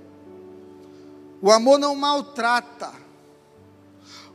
[1.42, 2.92] O amor não maltrata.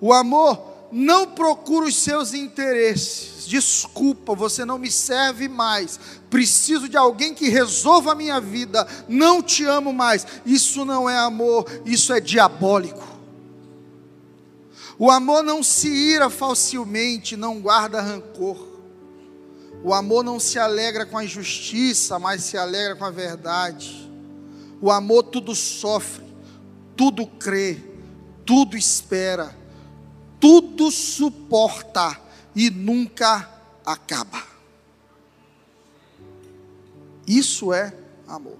[0.00, 3.46] O amor não procura os seus interesses.
[3.46, 5.98] Desculpa, você não me serve mais.
[6.30, 8.86] Preciso de alguém que resolva a minha vida.
[9.08, 10.26] Não te amo mais.
[10.44, 13.14] Isso não é amor, isso é diabólico.
[14.98, 18.73] O amor não se ira facilmente, não guarda rancor.
[19.84, 24.10] O amor não se alegra com a injustiça, mas se alegra com a verdade.
[24.80, 26.24] O amor tudo sofre,
[26.96, 27.78] tudo crê,
[28.46, 29.54] tudo espera,
[30.40, 32.18] tudo suporta
[32.56, 33.46] e nunca
[33.84, 34.42] acaba.
[37.26, 37.94] Isso é
[38.26, 38.56] amor.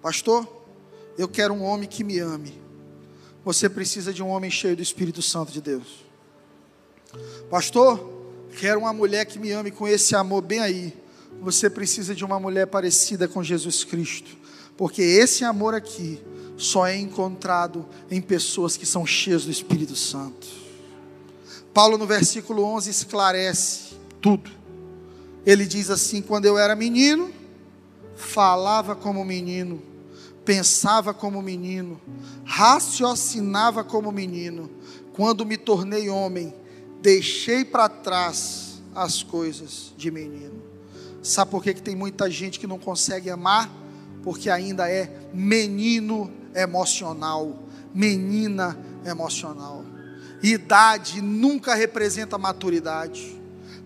[0.00, 0.46] Pastor,
[1.18, 2.62] eu quero um homem que me ame.
[3.44, 6.04] Você precisa de um homem cheio do Espírito Santo de Deus.
[7.50, 8.17] Pastor,
[8.58, 10.92] Quero uma mulher que me ame com esse amor bem aí.
[11.40, 14.36] Você precisa de uma mulher parecida com Jesus Cristo,
[14.76, 16.20] porque esse amor aqui
[16.56, 20.48] só é encontrado em pessoas que são cheias do Espírito Santo.
[21.72, 24.50] Paulo, no versículo 11, esclarece tudo.
[25.46, 27.30] Ele diz assim: Quando eu era menino,
[28.16, 29.80] falava como menino,
[30.44, 32.00] pensava como menino,
[32.44, 34.68] raciocinava como menino.
[35.12, 36.52] Quando me tornei homem,
[37.00, 40.62] deixei para trás as coisas de menino.
[41.22, 43.70] Sabe por que, que tem muita gente que não consegue amar?
[44.22, 47.62] Porque ainda é menino emocional,
[47.94, 49.84] menina emocional.
[50.42, 53.36] Idade nunca representa maturidade.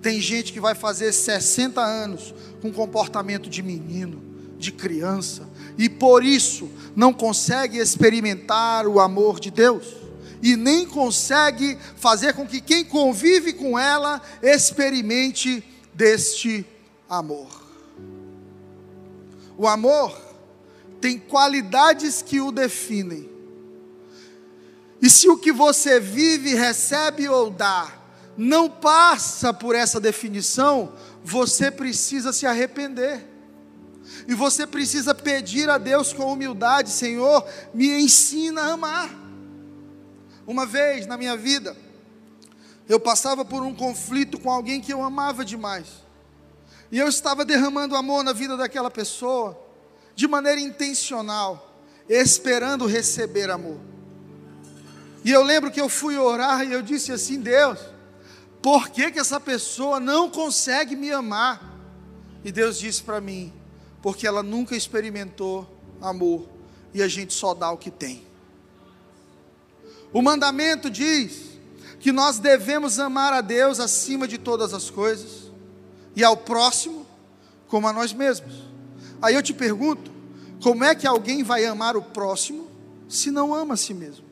[0.00, 4.22] Tem gente que vai fazer 60 anos com comportamento de menino,
[4.58, 5.48] de criança,
[5.78, 10.01] e por isso não consegue experimentar o amor de Deus
[10.42, 15.64] e nem consegue fazer com que quem convive com ela experimente
[15.94, 16.66] deste
[17.08, 17.48] amor.
[19.56, 20.20] O amor
[21.00, 23.30] tem qualidades que o definem.
[25.00, 28.02] E se o que você vive, recebe ou dá
[28.36, 33.28] não passa por essa definição, você precisa se arrepender.
[34.26, 39.21] E você precisa pedir a Deus com humildade: Senhor, me ensina a amar.
[40.46, 41.76] Uma vez na minha vida,
[42.88, 45.86] eu passava por um conflito com alguém que eu amava demais.
[46.90, 49.58] E eu estava derramando amor na vida daquela pessoa,
[50.14, 51.74] de maneira intencional,
[52.08, 53.80] esperando receber amor.
[55.24, 57.78] E eu lembro que eu fui orar e eu disse assim: Deus,
[58.60, 61.72] por que, que essa pessoa não consegue me amar?
[62.44, 63.52] E Deus disse para mim:
[64.02, 65.66] porque ela nunca experimentou
[66.00, 66.48] amor
[66.92, 68.26] e a gente só dá o que tem.
[70.12, 71.52] O mandamento diz
[71.98, 75.50] que nós devemos amar a Deus acima de todas as coisas
[76.14, 77.06] e ao próximo
[77.68, 78.52] como a nós mesmos.
[79.22, 80.10] Aí eu te pergunto:
[80.62, 82.68] como é que alguém vai amar o próximo
[83.08, 84.26] se não ama a si mesmo?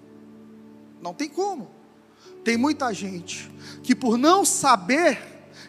[1.01, 1.71] Não tem como.
[2.45, 3.51] Tem muita gente
[3.83, 5.19] que, por não saber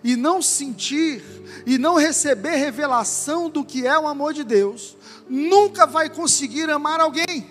[0.03, 1.23] e não sentir
[1.65, 4.97] e não receber revelação do que é o amor de Deus,
[5.29, 7.50] nunca vai conseguir amar alguém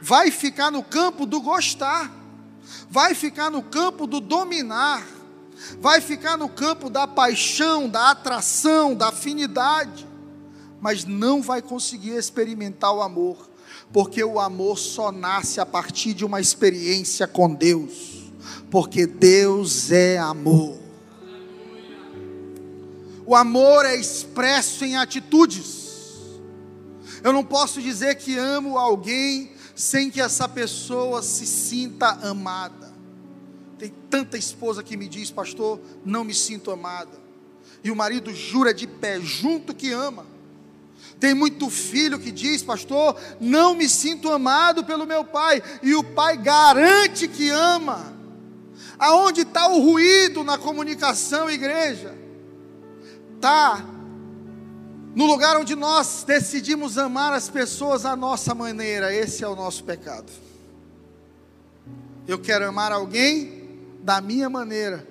[0.00, 2.10] vai ficar no campo do gostar,
[2.90, 5.06] vai ficar no campo do dominar,
[5.80, 10.06] vai ficar no campo da paixão, da atração, da afinidade,
[10.80, 13.48] mas não vai conseguir experimentar o amor,
[13.92, 18.32] porque o amor só nasce a partir de uma experiência com Deus,
[18.70, 20.84] porque Deus é amor.
[23.26, 25.82] O amor é expresso em atitudes.
[27.22, 32.92] Eu não posso dizer que amo alguém sem que essa pessoa se sinta amada.
[33.78, 37.22] Tem tanta esposa que me diz, pastor, não me sinto amada.
[37.82, 40.26] E o marido jura de pé junto que ama.
[41.18, 45.62] Tem muito filho que diz, pastor, não me sinto amado pelo meu pai.
[45.82, 48.12] E o pai garante que ama.
[48.98, 52.14] Aonde está o ruído na comunicação, igreja?
[53.36, 53.93] Está
[55.14, 59.84] no lugar onde nós decidimos amar as pessoas à nossa maneira, esse é o nosso
[59.84, 60.30] pecado.
[62.26, 65.06] Eu quero amar alguém da minha maneira,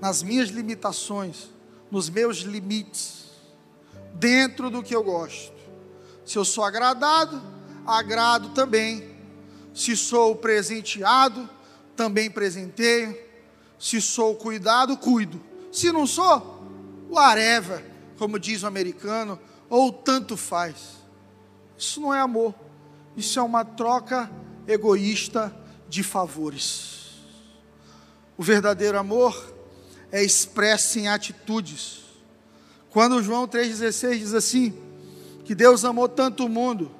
[0.00, 1.50] nas minhas limitações,
[1.90, 3.24] nos meus limites,
[4.14, 5.52] dentro do que eu gosto.
[6.24, 7.42] Se eu sou agradado,
[7.84, 9.10] agrado também.
[9.74, 11.48] Se sou presenteado,
[11.96, 13.18] também presenteio.
[13.78, 15.40] Se sou cuidado, cuido.
[15.72, 16.62] Se não sou,
[17.10, 17.91] whatever
[18.22, 19.36] como diz o americano,
[19.68, 20.76] ou tanto faz.
[21.76, 22.54] Isso não é amor,
[23.16, 24.30] isso é uma troca
[24.64, 25.52] egoísta
[25.88, 27.16] de favores.
[28.36, 29.52] O verdadeiro amor
[30.12, 32.02] é expresso em atitudes.
[32.90, 34.72] Quando João 3,16 diz assim,
[35.44, 36.92] que Deus amou tanto o mundo,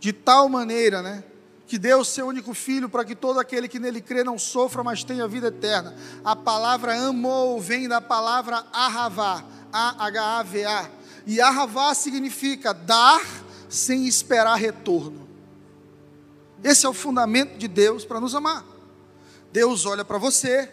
[0.00, 1.22] de tal maneira, né?
[1.64, 4.82] Que deu o seu único filho para que todo aquele que nele crê não sofra,
[4.82, 5.94] mas tenha vida eterna.
[6.24, 10.90] A palavra amou vem da palavra ahavá, a-H-A-V-A.
[11.26, 13.20] E Ahavá significa dar
[13.68, 15.28] sem esperar retorno.
[16.62, 18.64] Esse é o fundamento de Deus para nos amar.
[19.52, 20.68] Deus olha para você,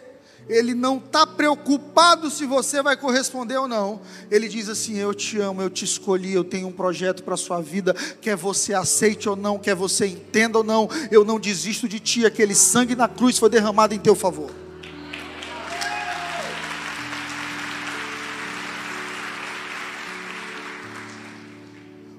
[0.48, 4.00] Ele não está preocupado se você vai corresponder ou não.
[4.30, 7.38] Ele diz assim: Eu te amo, eu te escolhi, eu tenho um projeto para a
[7.38, 7.94] sua vida.
[8.20, 12.26] Quer você aceite ou não, quer você entenda ou não, eu não desisto de ti.
[12.26, 14.50] Aquele sangue na cruz foi derramado em teu favor.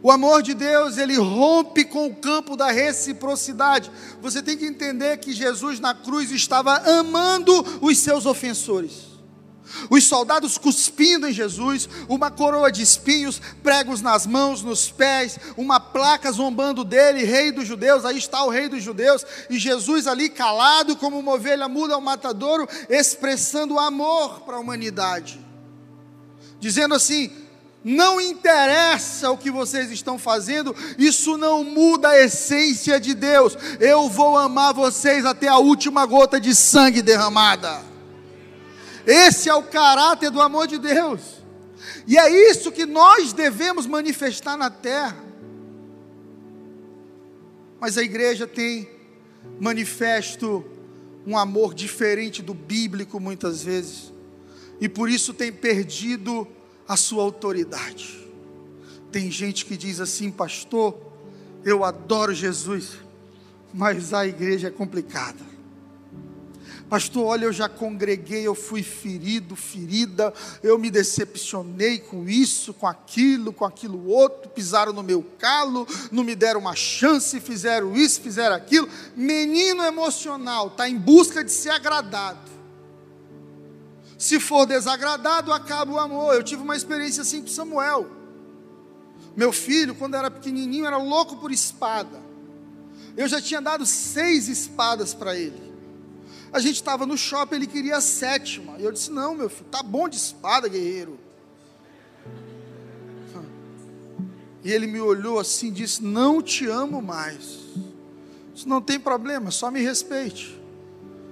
[0.02, 3.91] O amor de Deus, ele rompe com o campo da reciprocidade.
[4.22, 9.10] Você tem que entender que Jesus na cruz estava amando os seus ofensores.
[9.89, 15.80] Os soldados cuspindo em Jesus, uma coroa de espinhos, pregos nas mãos, nos pés, uma
[15.80, 20.30] placa zombando dele, rei dos judeus, aí está o rei dos judeus, e Jesus ali
[20.30, 25.39] calado como uma ovelha muda ao matadouro, expressando amor para a humanidade.
[26.60, 27.32] Dizendo assim:
[27.84, 33.58] não interessa o que vocês estão fazendo, isso não muda a essência de Deus.
[33.80, 37.82] Eu vou amar vocês até a última gota de sangue derramada.
[39.06, 41.22] Esse é o caráter do amor de Deus.
[42.06, 45.24] E é isso que nós devemos manifestar na terra.
[47.80, 48.90] Mas a igreja tem
[49.60, 50.66] manifesto
[51.26, 54.12] um amor diferente do bíblico muitas vezes.
[54.82, 56.48] E por isso tem perdido
[56.90, 58.28] a sua autoridade.
[59.12, 60.98] Tem gente que diz assim, pastor,
[61.64, 62.98] eu adoro Jesus,
[63.72, 65.48] mas a igreja é complicada.
[66.90, 70.34] Pastor, olha, eu já congreguei, eu fui ferido, ferida,
[70.64, 76.24] eu me decepcionei com isso, com aquilo, com aquilo outro, pisaram no meu calo, não
[76.24, 78.90] me deram uma chance, fizeram isso, fizeram aquilo.
[79.16, 82.59] Menino emocional, está em busca de ser agradado.
[84.20, 86.36] Se for desagradado, acaba o amor.
[86.36, 88.05] Eu tive uma experiência assim com Samuel.
[89.34, 92.22] Meu filho, quando era pequenininho, era louco por espada.
[93.15, 95.74] Eu já tinha dado seis espadas para ele.
[96.51, 98.76] A gente estava no shopping, ele queria a sétima.
[98.78, 101.17] E eu disse: Não, meu filho, tá bom de espada, guerreiro.
[104.61, 107.59] E ele me olhou assim e disse: Não te amo mais.
[108.53, 110.59] Isso não tem problema, só me respeite.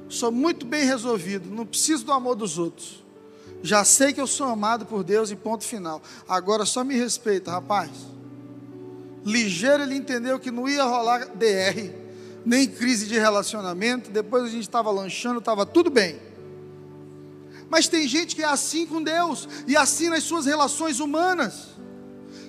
[0.09, 3.03] Sou muito bem resolvido, não preciso do amor dos outros.
[3.61, 6.01] Já sei que eu sou amado por Deus e ponto final.
[6.27, 7.89] Agora só me respeita, rapaz.
[9.25, 11.93] Ligeiro ele entendeu que não ia rolar DR,
[12.45, 14.09] nem crise de relacionamento.
[14.09, 16.17] Depois a gente estava lanchando, estava tudo bem.
[17.69, 21.69] Mas tem gente que é assim com Deus e assim nas suas relações humanas.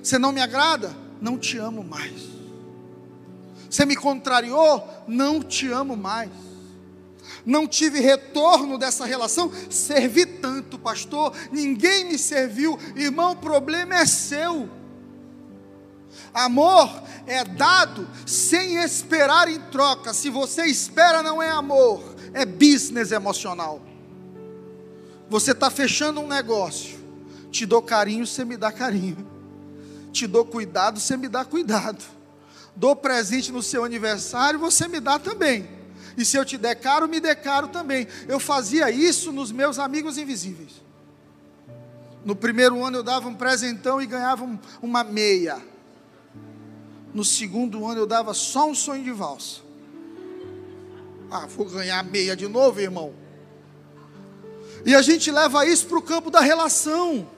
[0.00, 0.94] Você não me agrada?
[1.20, 2.28] Não te amo mais.
[3.68, 4.86] Você me contrariou?
[5.08, 6.47] Não te amo mais
[7.48, 14.04] não tive retorno dessa relação, servi tanto, pastor, ninguém me serviu, irmão, o problema é
[14.04, 14.68] seu.
[16.34, 20.12] Amor é dado sem esperar em troca.
[20.12, 22.02] Se você espera, não é amor,
[22.34, 23.80] é business emocional.
[25.30, 26.98] Você está fechando um negócio.
[27.50, 29.26] Te dou carinho, você me dá carinho.
[30.12, 32.04] Te dou cuidado, você me dá cuidado.
[32.76, 35.77] Dou presente no seu aniversário, você me dá também.
[36.18, 38.08] E se eu te der caro, me der caro também.
[38.26, 40.82] Eu fazia isso nos meus amigos invisíveis.
[42.24, 45.62] No primeiro ano eu dava um presentão e ganhava um, uma meia.
[47.14, 49.60] No segundo ano eu dava só um sonho de valsa.
[51.30, 53.14] Ah, vou ganhar meia de novo, irmão.
[54.84, 57.30] E a gente leva isso para o campo da relação.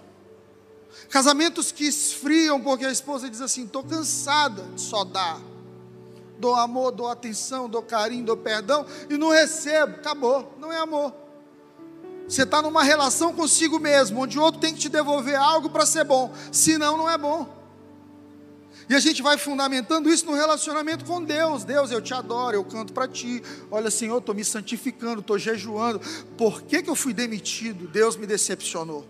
[1.10, 5.38] Casamentos que esfriam porque a esposa diz assim: estou cansada de só dar.
[6.40, 9.96] Dou amor, dou atenção, dou carinho, dou perdão e não recebo.
[9.96, 11.12] Acabou, não é amor.
[12.26, 15.84] Você está numa relação consigo mesmo, onde o outro tem que te devolver algo para
[15.84, 17.60] ser bom, senão não é bom.
[18.88, 21.62] E a gente vai fundamentando isso no relacionamento com Deus.
[21.62, 23.42] Deus, eu te adoro, eu canto para ti.
[23.70, 26.00] Olha, Senhor, estou me santificando, estou jejuando.
[26.38, 27.86] Por que, que eu fui demitido?
[27.86, 29.04] Deus me decepcionou.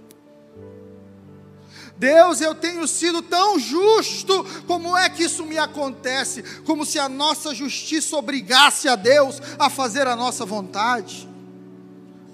[2.00, 6.42] Deus, eu tenho sido tão justo, como é que isso me acontece?
[6.64, 11.28] Como se a nossa justiça obrigasse a Deus a fazer a nossa vontade.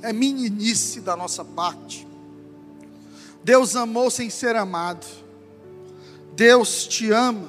[0.03, 2.07] É meninice da nossa parte.
[3.43, 5.05] Deus amou sem ser amado.
[6.37, 7.49] Deus te ama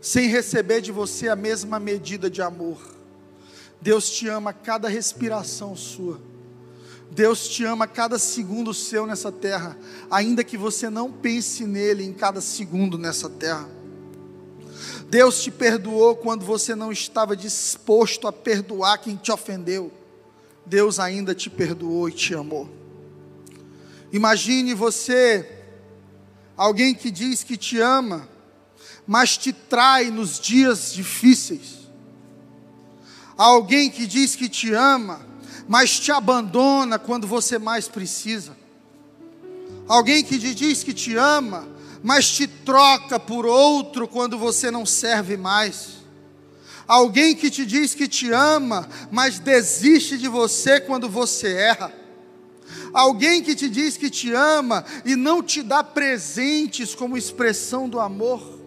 [0.00, 2.78] sem receber de você a mesma medida de amor.
[3.80, 6.20] Deus te ama cada respiração sua.
[7.10, 9.76] Deus te ama cada segundo seu nessa terra,
[10.10, 13.68] ainda que você não pense nele em cada segundo nessa terra.
[15.08, 19.90] Deus te perdoou quando você não estava disposto a perdoar quem te ofendeu.
[20.66, 22.68] Deus ainda te perdoou e te amou.
[24.12, 25.64] Imagine você
[26.56, 28.28] alguém que diz que te ama,
[29.06, 31.78] mas te trai nos dias difíceis.
[33.36, 35.24] Alguém que diz que te ama,
[35.68, 38.56] mas te abandona quando você mais precisa.
[39.86, 41.68] Alguém que te diz que te ama,
[42.02, 45.98] mas te troca por outro quando você não serve mais.
[46.86, 51.92] Alguém que te diz que te ama, mas desiste de você quando você erra
[52.92, 58.00] alguém que te diz que te ama e não te dá presentes como expressão do
[58.00, 58.57] amor.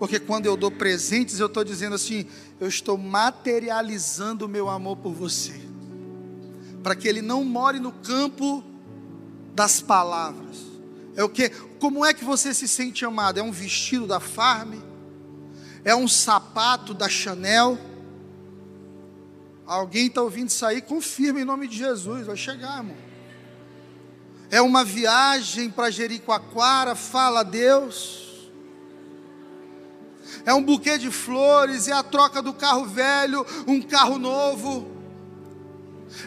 [0.00, 2.24] Porque quando eu dou presentes, eu estou dizendo assim:
[2.58, 5.60] eu estou materializando o meu amor por você,
[6.82, 8.64] para que ele não more no campo
[9.54, 10.56] das palavras.
[11.14, 11.50] É o que?
[11.78, 13.40] Como é que você se sente amado?
[13.40, 14.72] É um vestido da Farm?
[15.84, 17.78] É um sapato da Chanel?
[19.66, 20.80] Alguém está ouvindo isso aí?
[20.80, 22.96] Confirma em nome de Jesus, vai chegar, irmão.
[24.50, 28.29] É uma viagem para Jericoacoara, fala a Deus.
[30.44, 35.00] É um buquê de flores, é a troca do carro velho, um carro novo.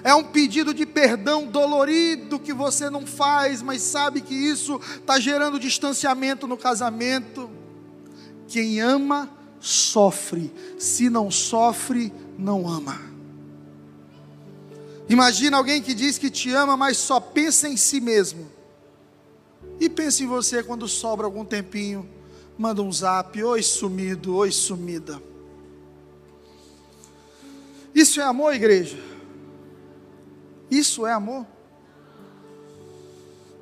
[0.04, 5.20] É um pedido de perdão dolorido que você não faz, mas sabe que isso está
[5.20, 7.50] gerando distanciamento no casamento.
[8.48, 10.54] Quem ama, sofre.
[10.78, 13.00] Se não sofre, não ama.
[15.10, 18.50] Imagina alguém que diz que te ama, mas só pensa em si mesmo.
[19.80, 22.08] E pensa em você quando sobra algum tempinho,
[22.58, 25.22] manda um zap, oi sumido, oi sumida.
[27.94, 28.98] Isso é amor, igreja?
[30.70, 31.46] Isso é amor?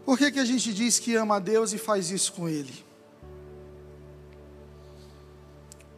[0.06, 2.74] Por que, que a gente diz que ama a Deus e faz isso com Ele?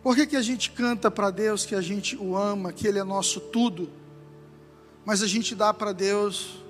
[0.01, 2.99] Por que, que a gente canta para Deus que a gente o ama, que Ele
[2.99, 3.89] é nosso tudo?
[5.05, 6.61] mas a gente dá para Deus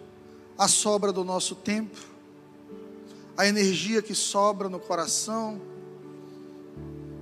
[0.57, 1.97] a sobra do nosso tempo,
[3.37, 5.61] a energia que sobra no coração,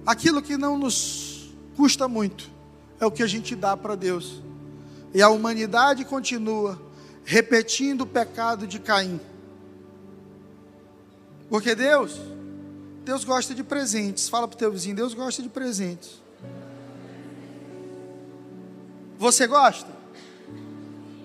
[0.06, 2.50] aquilo que não nos custa muito,
[3.00, 4.42] é o que a gente dá para Deus.
[5.14, 6.80] E a humanidade continua
[7.24, 9.20] repetindo o pecado de Caim.
[11.50, 12.20] Porque Deus,
[13.04, 14.30] Deus gosta de presentes.
[14.30, 16.22] Fala para o teu vizinho, Deus gosta de presentes.
[19.18, 19.90] Você gosta?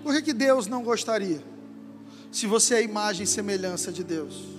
[0.03, 1.43] Por que, que Deus não gostaria?
[2.31, 4.56] Se você é a imagem e semelhança de Deus.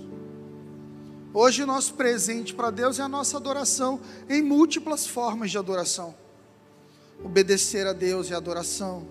[1.39, 6.15] Hoje o nosso presente para Deus é a nossa adoração em múltiplas formas de adoração.
[7.23, 9.07] Obedecer a Deus e adoração.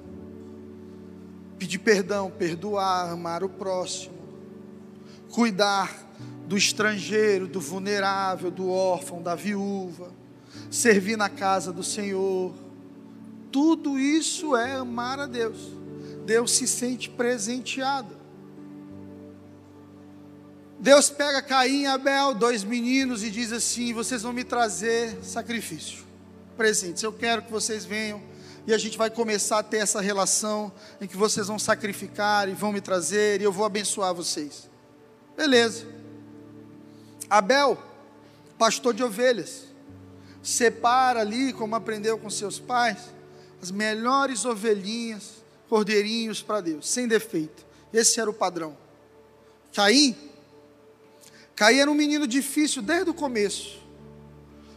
[1.57, 4.17] Pedir perdão, perdoar, amar o próximo.
[5.31, 6.05] Cuidar
[6.49, 10.11] do estrangeiro, do vulnerável, do órfão, da viúva.
[10.69, 12.53] Servir na casa do Senhor.
[13.53, 15.71] Tudo isso é amar a Deus.
[16.25, 18.26] Deus se sente presenteado.
[20.79, 26.05] Deus pega Caim e Abel, dois meninos, e diz assim: Vocês vão me trazer sacrifício,
[26.57, 27.03] presentes.
[27.03, 28.23] Eu quero que vocês venham
[28.67, 32.53] e a gente vai começar a ter essa relação em que vocês vão sacrificar e
[32.53, 34.69] vão me trazer e eu vou abençoar vocês.
[35.37, 35.87] Beleza.
[37.31, 37.81] Abel,
[38.59, 39.65] pastor de ovelhas,
[40.43, 42.99] separa ali, como aprendeu com seus pais,
[43.63, 47.65] as melhores ovelhinhas, cordeirinhos para Deus, sem defeito.
[47.93, 48.77] Esse era o padrão.
[49.73, 50.17] Caim,
[51.57, 53.79] Caim era um menino difícil desde o começo.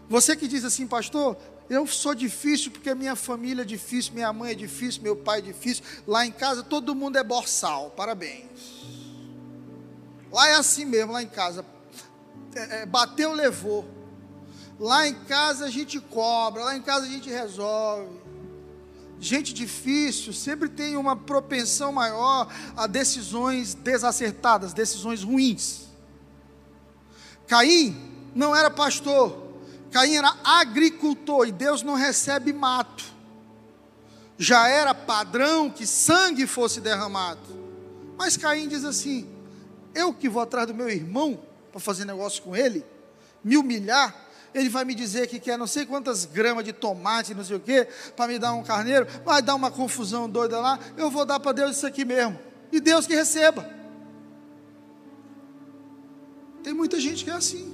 [0.07, 1.37] Você que diz assim, pastor,
[1.69, 5.41] eu sou difícil porque minha família é difícil, minha mãe é difícil, meu pai é
[5.41, 5.83] difícil.
[6.07, 8.79] Lá em casa todo mundo é borsal, parabéns.
[10.31, 11.65] Lá é assim mesmo, lá em casa.
[12.55, 13.85] É, é, bateu, levou.
[14.79, 18.09] Lá em casa a gente cobra, lá em casa a gente resolve.
[19.19, 25.88] Gente difícil sempre tem uma propensão maior a decisões desacertadas, decisões ruins.
[27.49, 27.97] Caim
[28.35, 29.49] não era pastor,
[29.91, 33.03] Caim era agricultor e Deus não recebe mato.
[34.37, 37.41] Já era padrão que sangue fosse derramado.
[38.15, 39.27] Mas Caim diz assim:
[39.95, 41.39] eu que vou atrás do meu irmão
[41.71, 42.85] para fazer negócio com ele,
[43.43, 44.15] me humilhar,
[44.53, 47.59] ele vai me dizer que quer não sei quantas gramas de tomate, não sei o
[47.59, 51.39] quê, para me dar um carneiro, vai dar uma confusão doida lá, eu vou dar
[51.39, 52.39] para Deus isso aqui mesmo.
[52.71, 53.79] E Deus que receba.
[56.63, 57.73] Tem muita gente que é assim.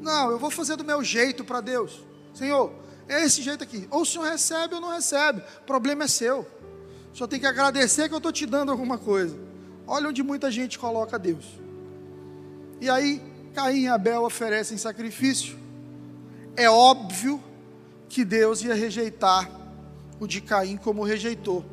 [0.00, 2.04] Não, eu vou fazer do meu jeito para Deus.
[2.34, 2.72] Senhor,
[3.08, 3.88] é esse jeito aqui.
[3.90, 5.42] Ou o Senhor recebe ou não recebe.
[5.62, 6.46] O problema é seu.
[7.12, 9.36] O Senhor tem que agradecer que eu estou te dando alguma coisa.
[9.86, 11.44] Olha onde muita gente coloca Deus.
[12.80, 13.22] E aí,
[13.54, 15.58] Caim e Abel oferecem sacrifício.
[16.56, 17.42] É óbvio
[18.08, 19.50] que Deus ia rejeitar
[20.20, 21.64] o de Caim como rejeitou.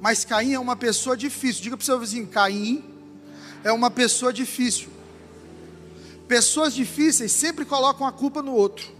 [0.00, 1.62] Mas Caim é uma pessoa difícil.
[1.62, 2.91] Diga para o seu vizinho: Caim
[3.64, 4.88] é uma pessoa difícil.
[6.26, 8.90] Pessoas difíceis sempre colocam a culpa no outro.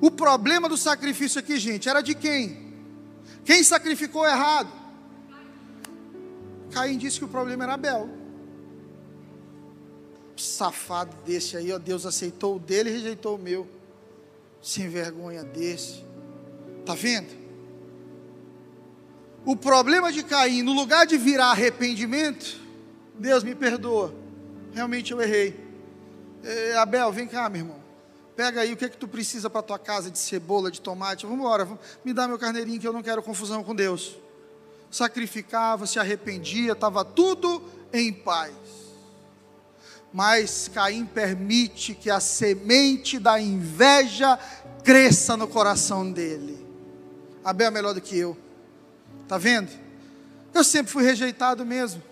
[0.00, 2.74] O problema do sacrifício aqui, gente, era de quem?
[3.44, 4.70] Quem sacrificou errado?
[6.72, 8.08] Caim disse que o problema era Abel.
[10.36, 13.68] Safado desse aí, ó, Deus aceitou o dele e rejeitou o meu.
[14.60, 16.04] Sem vergonha desse.
[16.84, 17.41] Tá vendo?
[19.44, 22.60] O problema de Caim, no lugar de virar arrependimento,
[23.18, 24.22] Deus me perdoa
[24.72, 25.58] realmente eu errei.
[26.42, 27.82] É, Abel, vem cá, meu irmão.
[28.34, 31.26] Pega aí o que é que tu precisa para tua casa de cebola, de tomate.
[31.26, 31.68] Vamos embora,
[32.04, 34.16] me dá meu carneirinho que eu não quero confusão com Deus.
[34.90, 37.62] Sacrificava, se arrependia, estava tudo
[37.92, 38.54] em paz.
[40.12, 44.38] Mas Caim permite que a semente da inveja
[44.82, 46.66] cresça no coração dele.
[47.44, 48.36] Abel é melhor do que eu.
[49.32, 49.70] Tá vendo?
[50.52, 52.02] Eu sempre fui rejeitado mesmo.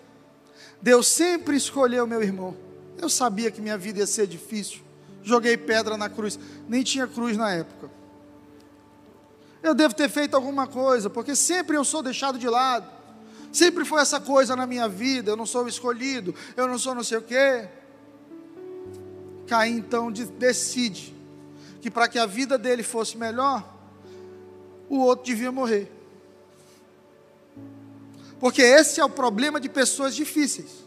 [0.81, 2.57] Deus sempre escolheu meu irmão.
[2.97, 4.79] Eu sabia que minha vida ia ser difícil.
[5.21, 6.39] Joguei pedra na cruz.
[6.67, 7.91] Nem tinha cruz na época.
[9.61, 12.89] Eu devo ter feito alguma coisa, porque sempre eu sou deixado de lado.
[13.53, 15.29] Sempre foi essa coisa na minha vida.
[15.29, 16.33] Eu não sou escolhido.
[16.57, 17.69] Eu não sou não sei o quê.
[19.45, 21.15] Caim então decide
[21.81, 23.63] que para que a vida dele fosse melhor,
[24.89, 26.00] o outro devia morrer.
[28.41, 30.83] Porque esse é o problema de pessoas difíceis.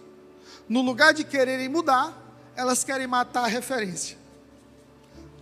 [0.68, 2.12] No lugar de quererem mudar,
[2.56, 4.18] elas querem matar a referência.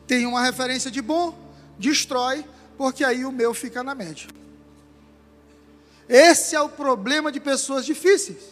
[0.06, 1.34] Tem uma referência de bom,
[1.78, 2.44] destrói,
[2.76, 4.28] porque aí o meu fica na média.
[6.06, 8.42] Esse é o problema de pessoas difíceis.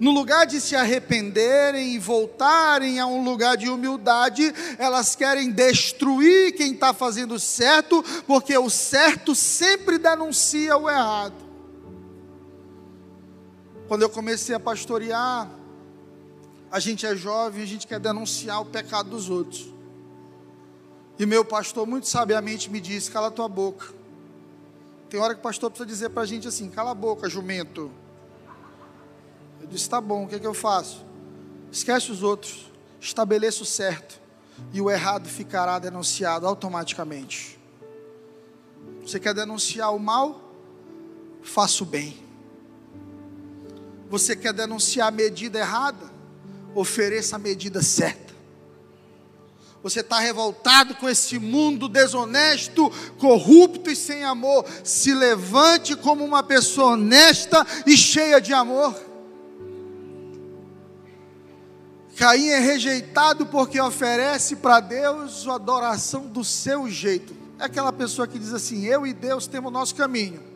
[0.00, 6.52] No lugar de se arrependerem e voltarem a um lugar de humildade, elas querem destruir
[6.52, 11.43] quem está fazendo certo, porque o certo sempre denuncia o errado.
[13.86, 15.48] Quando eu comecei a pastorear,
[16.70, 19.72] a gente é jovem, a gente quer denunciar o pecado dos outros.
[21.18, 23.92] E meu pastor muito sabiamente me disse: cala tua boca.
[25.08, 27.90] Tem hora que o pastor precisa dizer para a gente assim: cala a boca, jumento.
[29.60, 31.04] Eu disse: tá bom, o que, é que eu faço?
[31.70, 34.20] Esquece os outros, estabeleça o certo,
[34.72, 37.60] e o errado ficará denunciado automaticamente.
[39.02, 40.40] Você quer denunciar o mal?
[41.42, 42.23] Faça o bem.
[44.10, 46.12] Você quer denunciar a medida errada?
[46.74, 48.34] Ofereça a medida certa.
[49.82, 54.64] Você está revoltado com esse mundo desonesto, corrupto e sem amor.
[54.82, 58.98] Se levante como uma pessoa honesta e cheia de amor.
[62.16, 67.36] Caim é rejeitado porque oferece para Deus a adoração do seu jeito.
[67.58, 70.53] É aquela pessoa que diz assim: Eu e Deus temos o nosso caminho.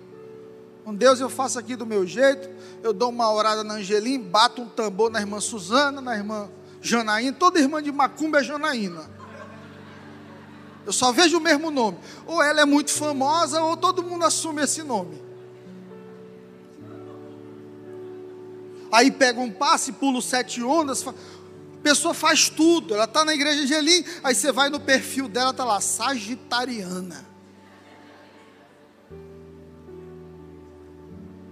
[0.88, 2.48] Com Deus eu faço aqui do meu jeito,
[2.82, 6.48] eu dou uma orada na Angelim, bato um tambor na irmã Suzana, na irmã
[6.80, 9.04] Janaína, toda irmã de Macumba é Janaína.
[10.86, 11.98] Eu só vejo o mesmo nome.
[12.24, 15.22] Ou ela é muito famosa, ou todo mundo assume esse nome.
[18.90, 21.06] Aí pega um passe, pula sete ondas.
[21.06, 21.12] A
[21.82, 22.94] pessoa faz tudo.
[22.94, 24.06] Ela está na igreja de.
[24.24, 27.27] Aí você vai no perfil dela, está lá, Sagitariana.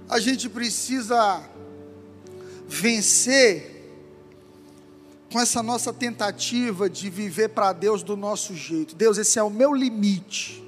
[0.09, 1.43] A gente precisa
[2.69, 3.77] vencer
[5.33, 8.95] com essa nossa tentativa de viver para Deus do nosso jeito.
[8.95, 10.65] Deus, esse é o meu limite.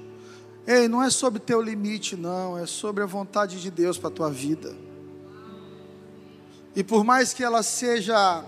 [0.67, 4.11] Ei, não é sobre teu limite, não, é sobre a vontade de Deus para a
[4.11, 4.75] tua vida.
[6.75, 8.45] E por mais que ela seja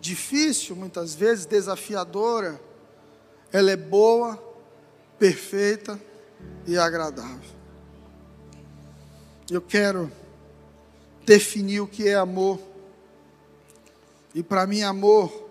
[0.00, 2.60] difícil, muitas vezes desafiadora,
[3.50, 4.36] ela é boa,
[5.18, 5.98] perfeita
[6.66, 7.53] e agradável.
[9.50, 10.10] Eu quero
[11.26, 12.58] definir o que é amor.
[14.34, 15.50] E para mim, amor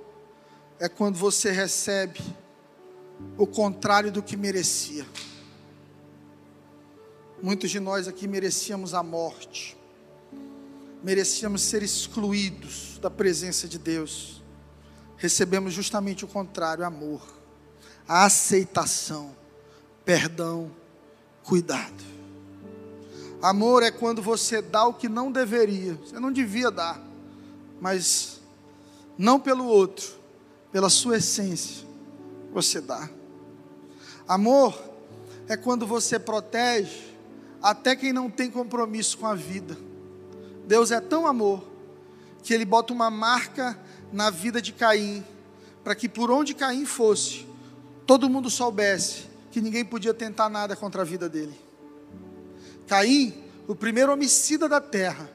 [0.79, 2.19] é quando você recebe
[3.37, 5.05] o contrário do que merecia.
[7.41, 9.77] Muitos de nós aqui merecíamos a morte,
[11.03, 14.41] merecíamos ser excluídos da presença de Deus.
[15.17, 17.21] Recebemos justamente o contrário: amor,
[18.07, 19.35] a aceitação,
[20.03, 20.71] perdão,
[21.43, 22.12] cuidado.
[23.43, 26.97] Amor é quando você dá o que não deveria, você não devia dar,
[27.81, 28.39] mas
[29.17, 30.13] não pelo outro,
[30.71, 31.85] pela sua essência,
[32.53, 33.09] você dá.
[34.25, 34.81] Amor
[35.49, 37.13] é quando você protege
[37.61, 39.77] até quem não tem compromisso com a vida.
[40.65, 41.65] Deus é tão amor
[42.43, 43.77] que ele bota uma marca
[44.09, 45.21] na vida de Caim,
[45.83, 47.45] para que por onde Caim fosse,
[48.07, 51.62] todo mundo soubesse que ninguém podia tentar nada contra a vida dele.
[52.87, 53.33] Caim,
[53.67, 55.29] o primeiro homicida da terra,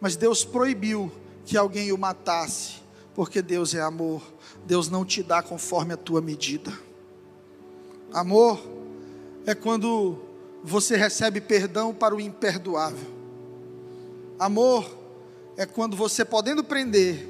[0.00, 1.10] mas Deus proibiu
[1.44, 2.84] que alguém o matasse
[3.14, 4.22] porque Deus é amor.
[4.66, 6.72] Deus não te dá conforme a tua medida.
[8.12, 8.60] Amor
[9.46, 10.18] é quando
[10.62, 13.14] você recebe perdão para o imperdoável.
[14.38, 14.98] Amor
[15.56, 17.28] é quando você, podendo prender,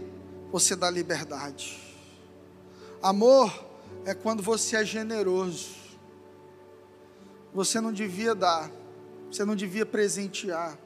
[0.50, 1.78] você dá liberdade.
[3.02, 3.52] Amor
[4.06, 5.74] é quando você é generoso.
[7.52, 8.70] Você não devia dar,
[9.35, 10.78] você não devia presentear,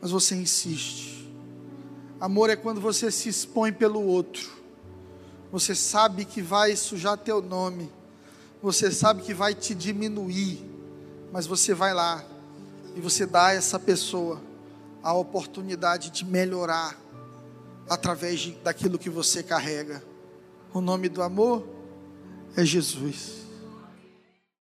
[0.00, 1.28] mas você insiste.
[2.20, 4.48] Amor é quando você se expõe pelo outro.
[5.50, 7.90] Você sabe que vai sujar teu nome.
[8.62, 10.64] Você sabe que vai te diminuir.
[11.32, 12.24] Mas você vai lá
[12.94, 14.40] e você dá a essa pessoa
[15.02, 16.96] a oportunidade de melhorar
[17.90, 20.00] através daquilo que você carrega.
[20.72, 21.66] O nome do amor
[22.56, 23.43] é Jesus.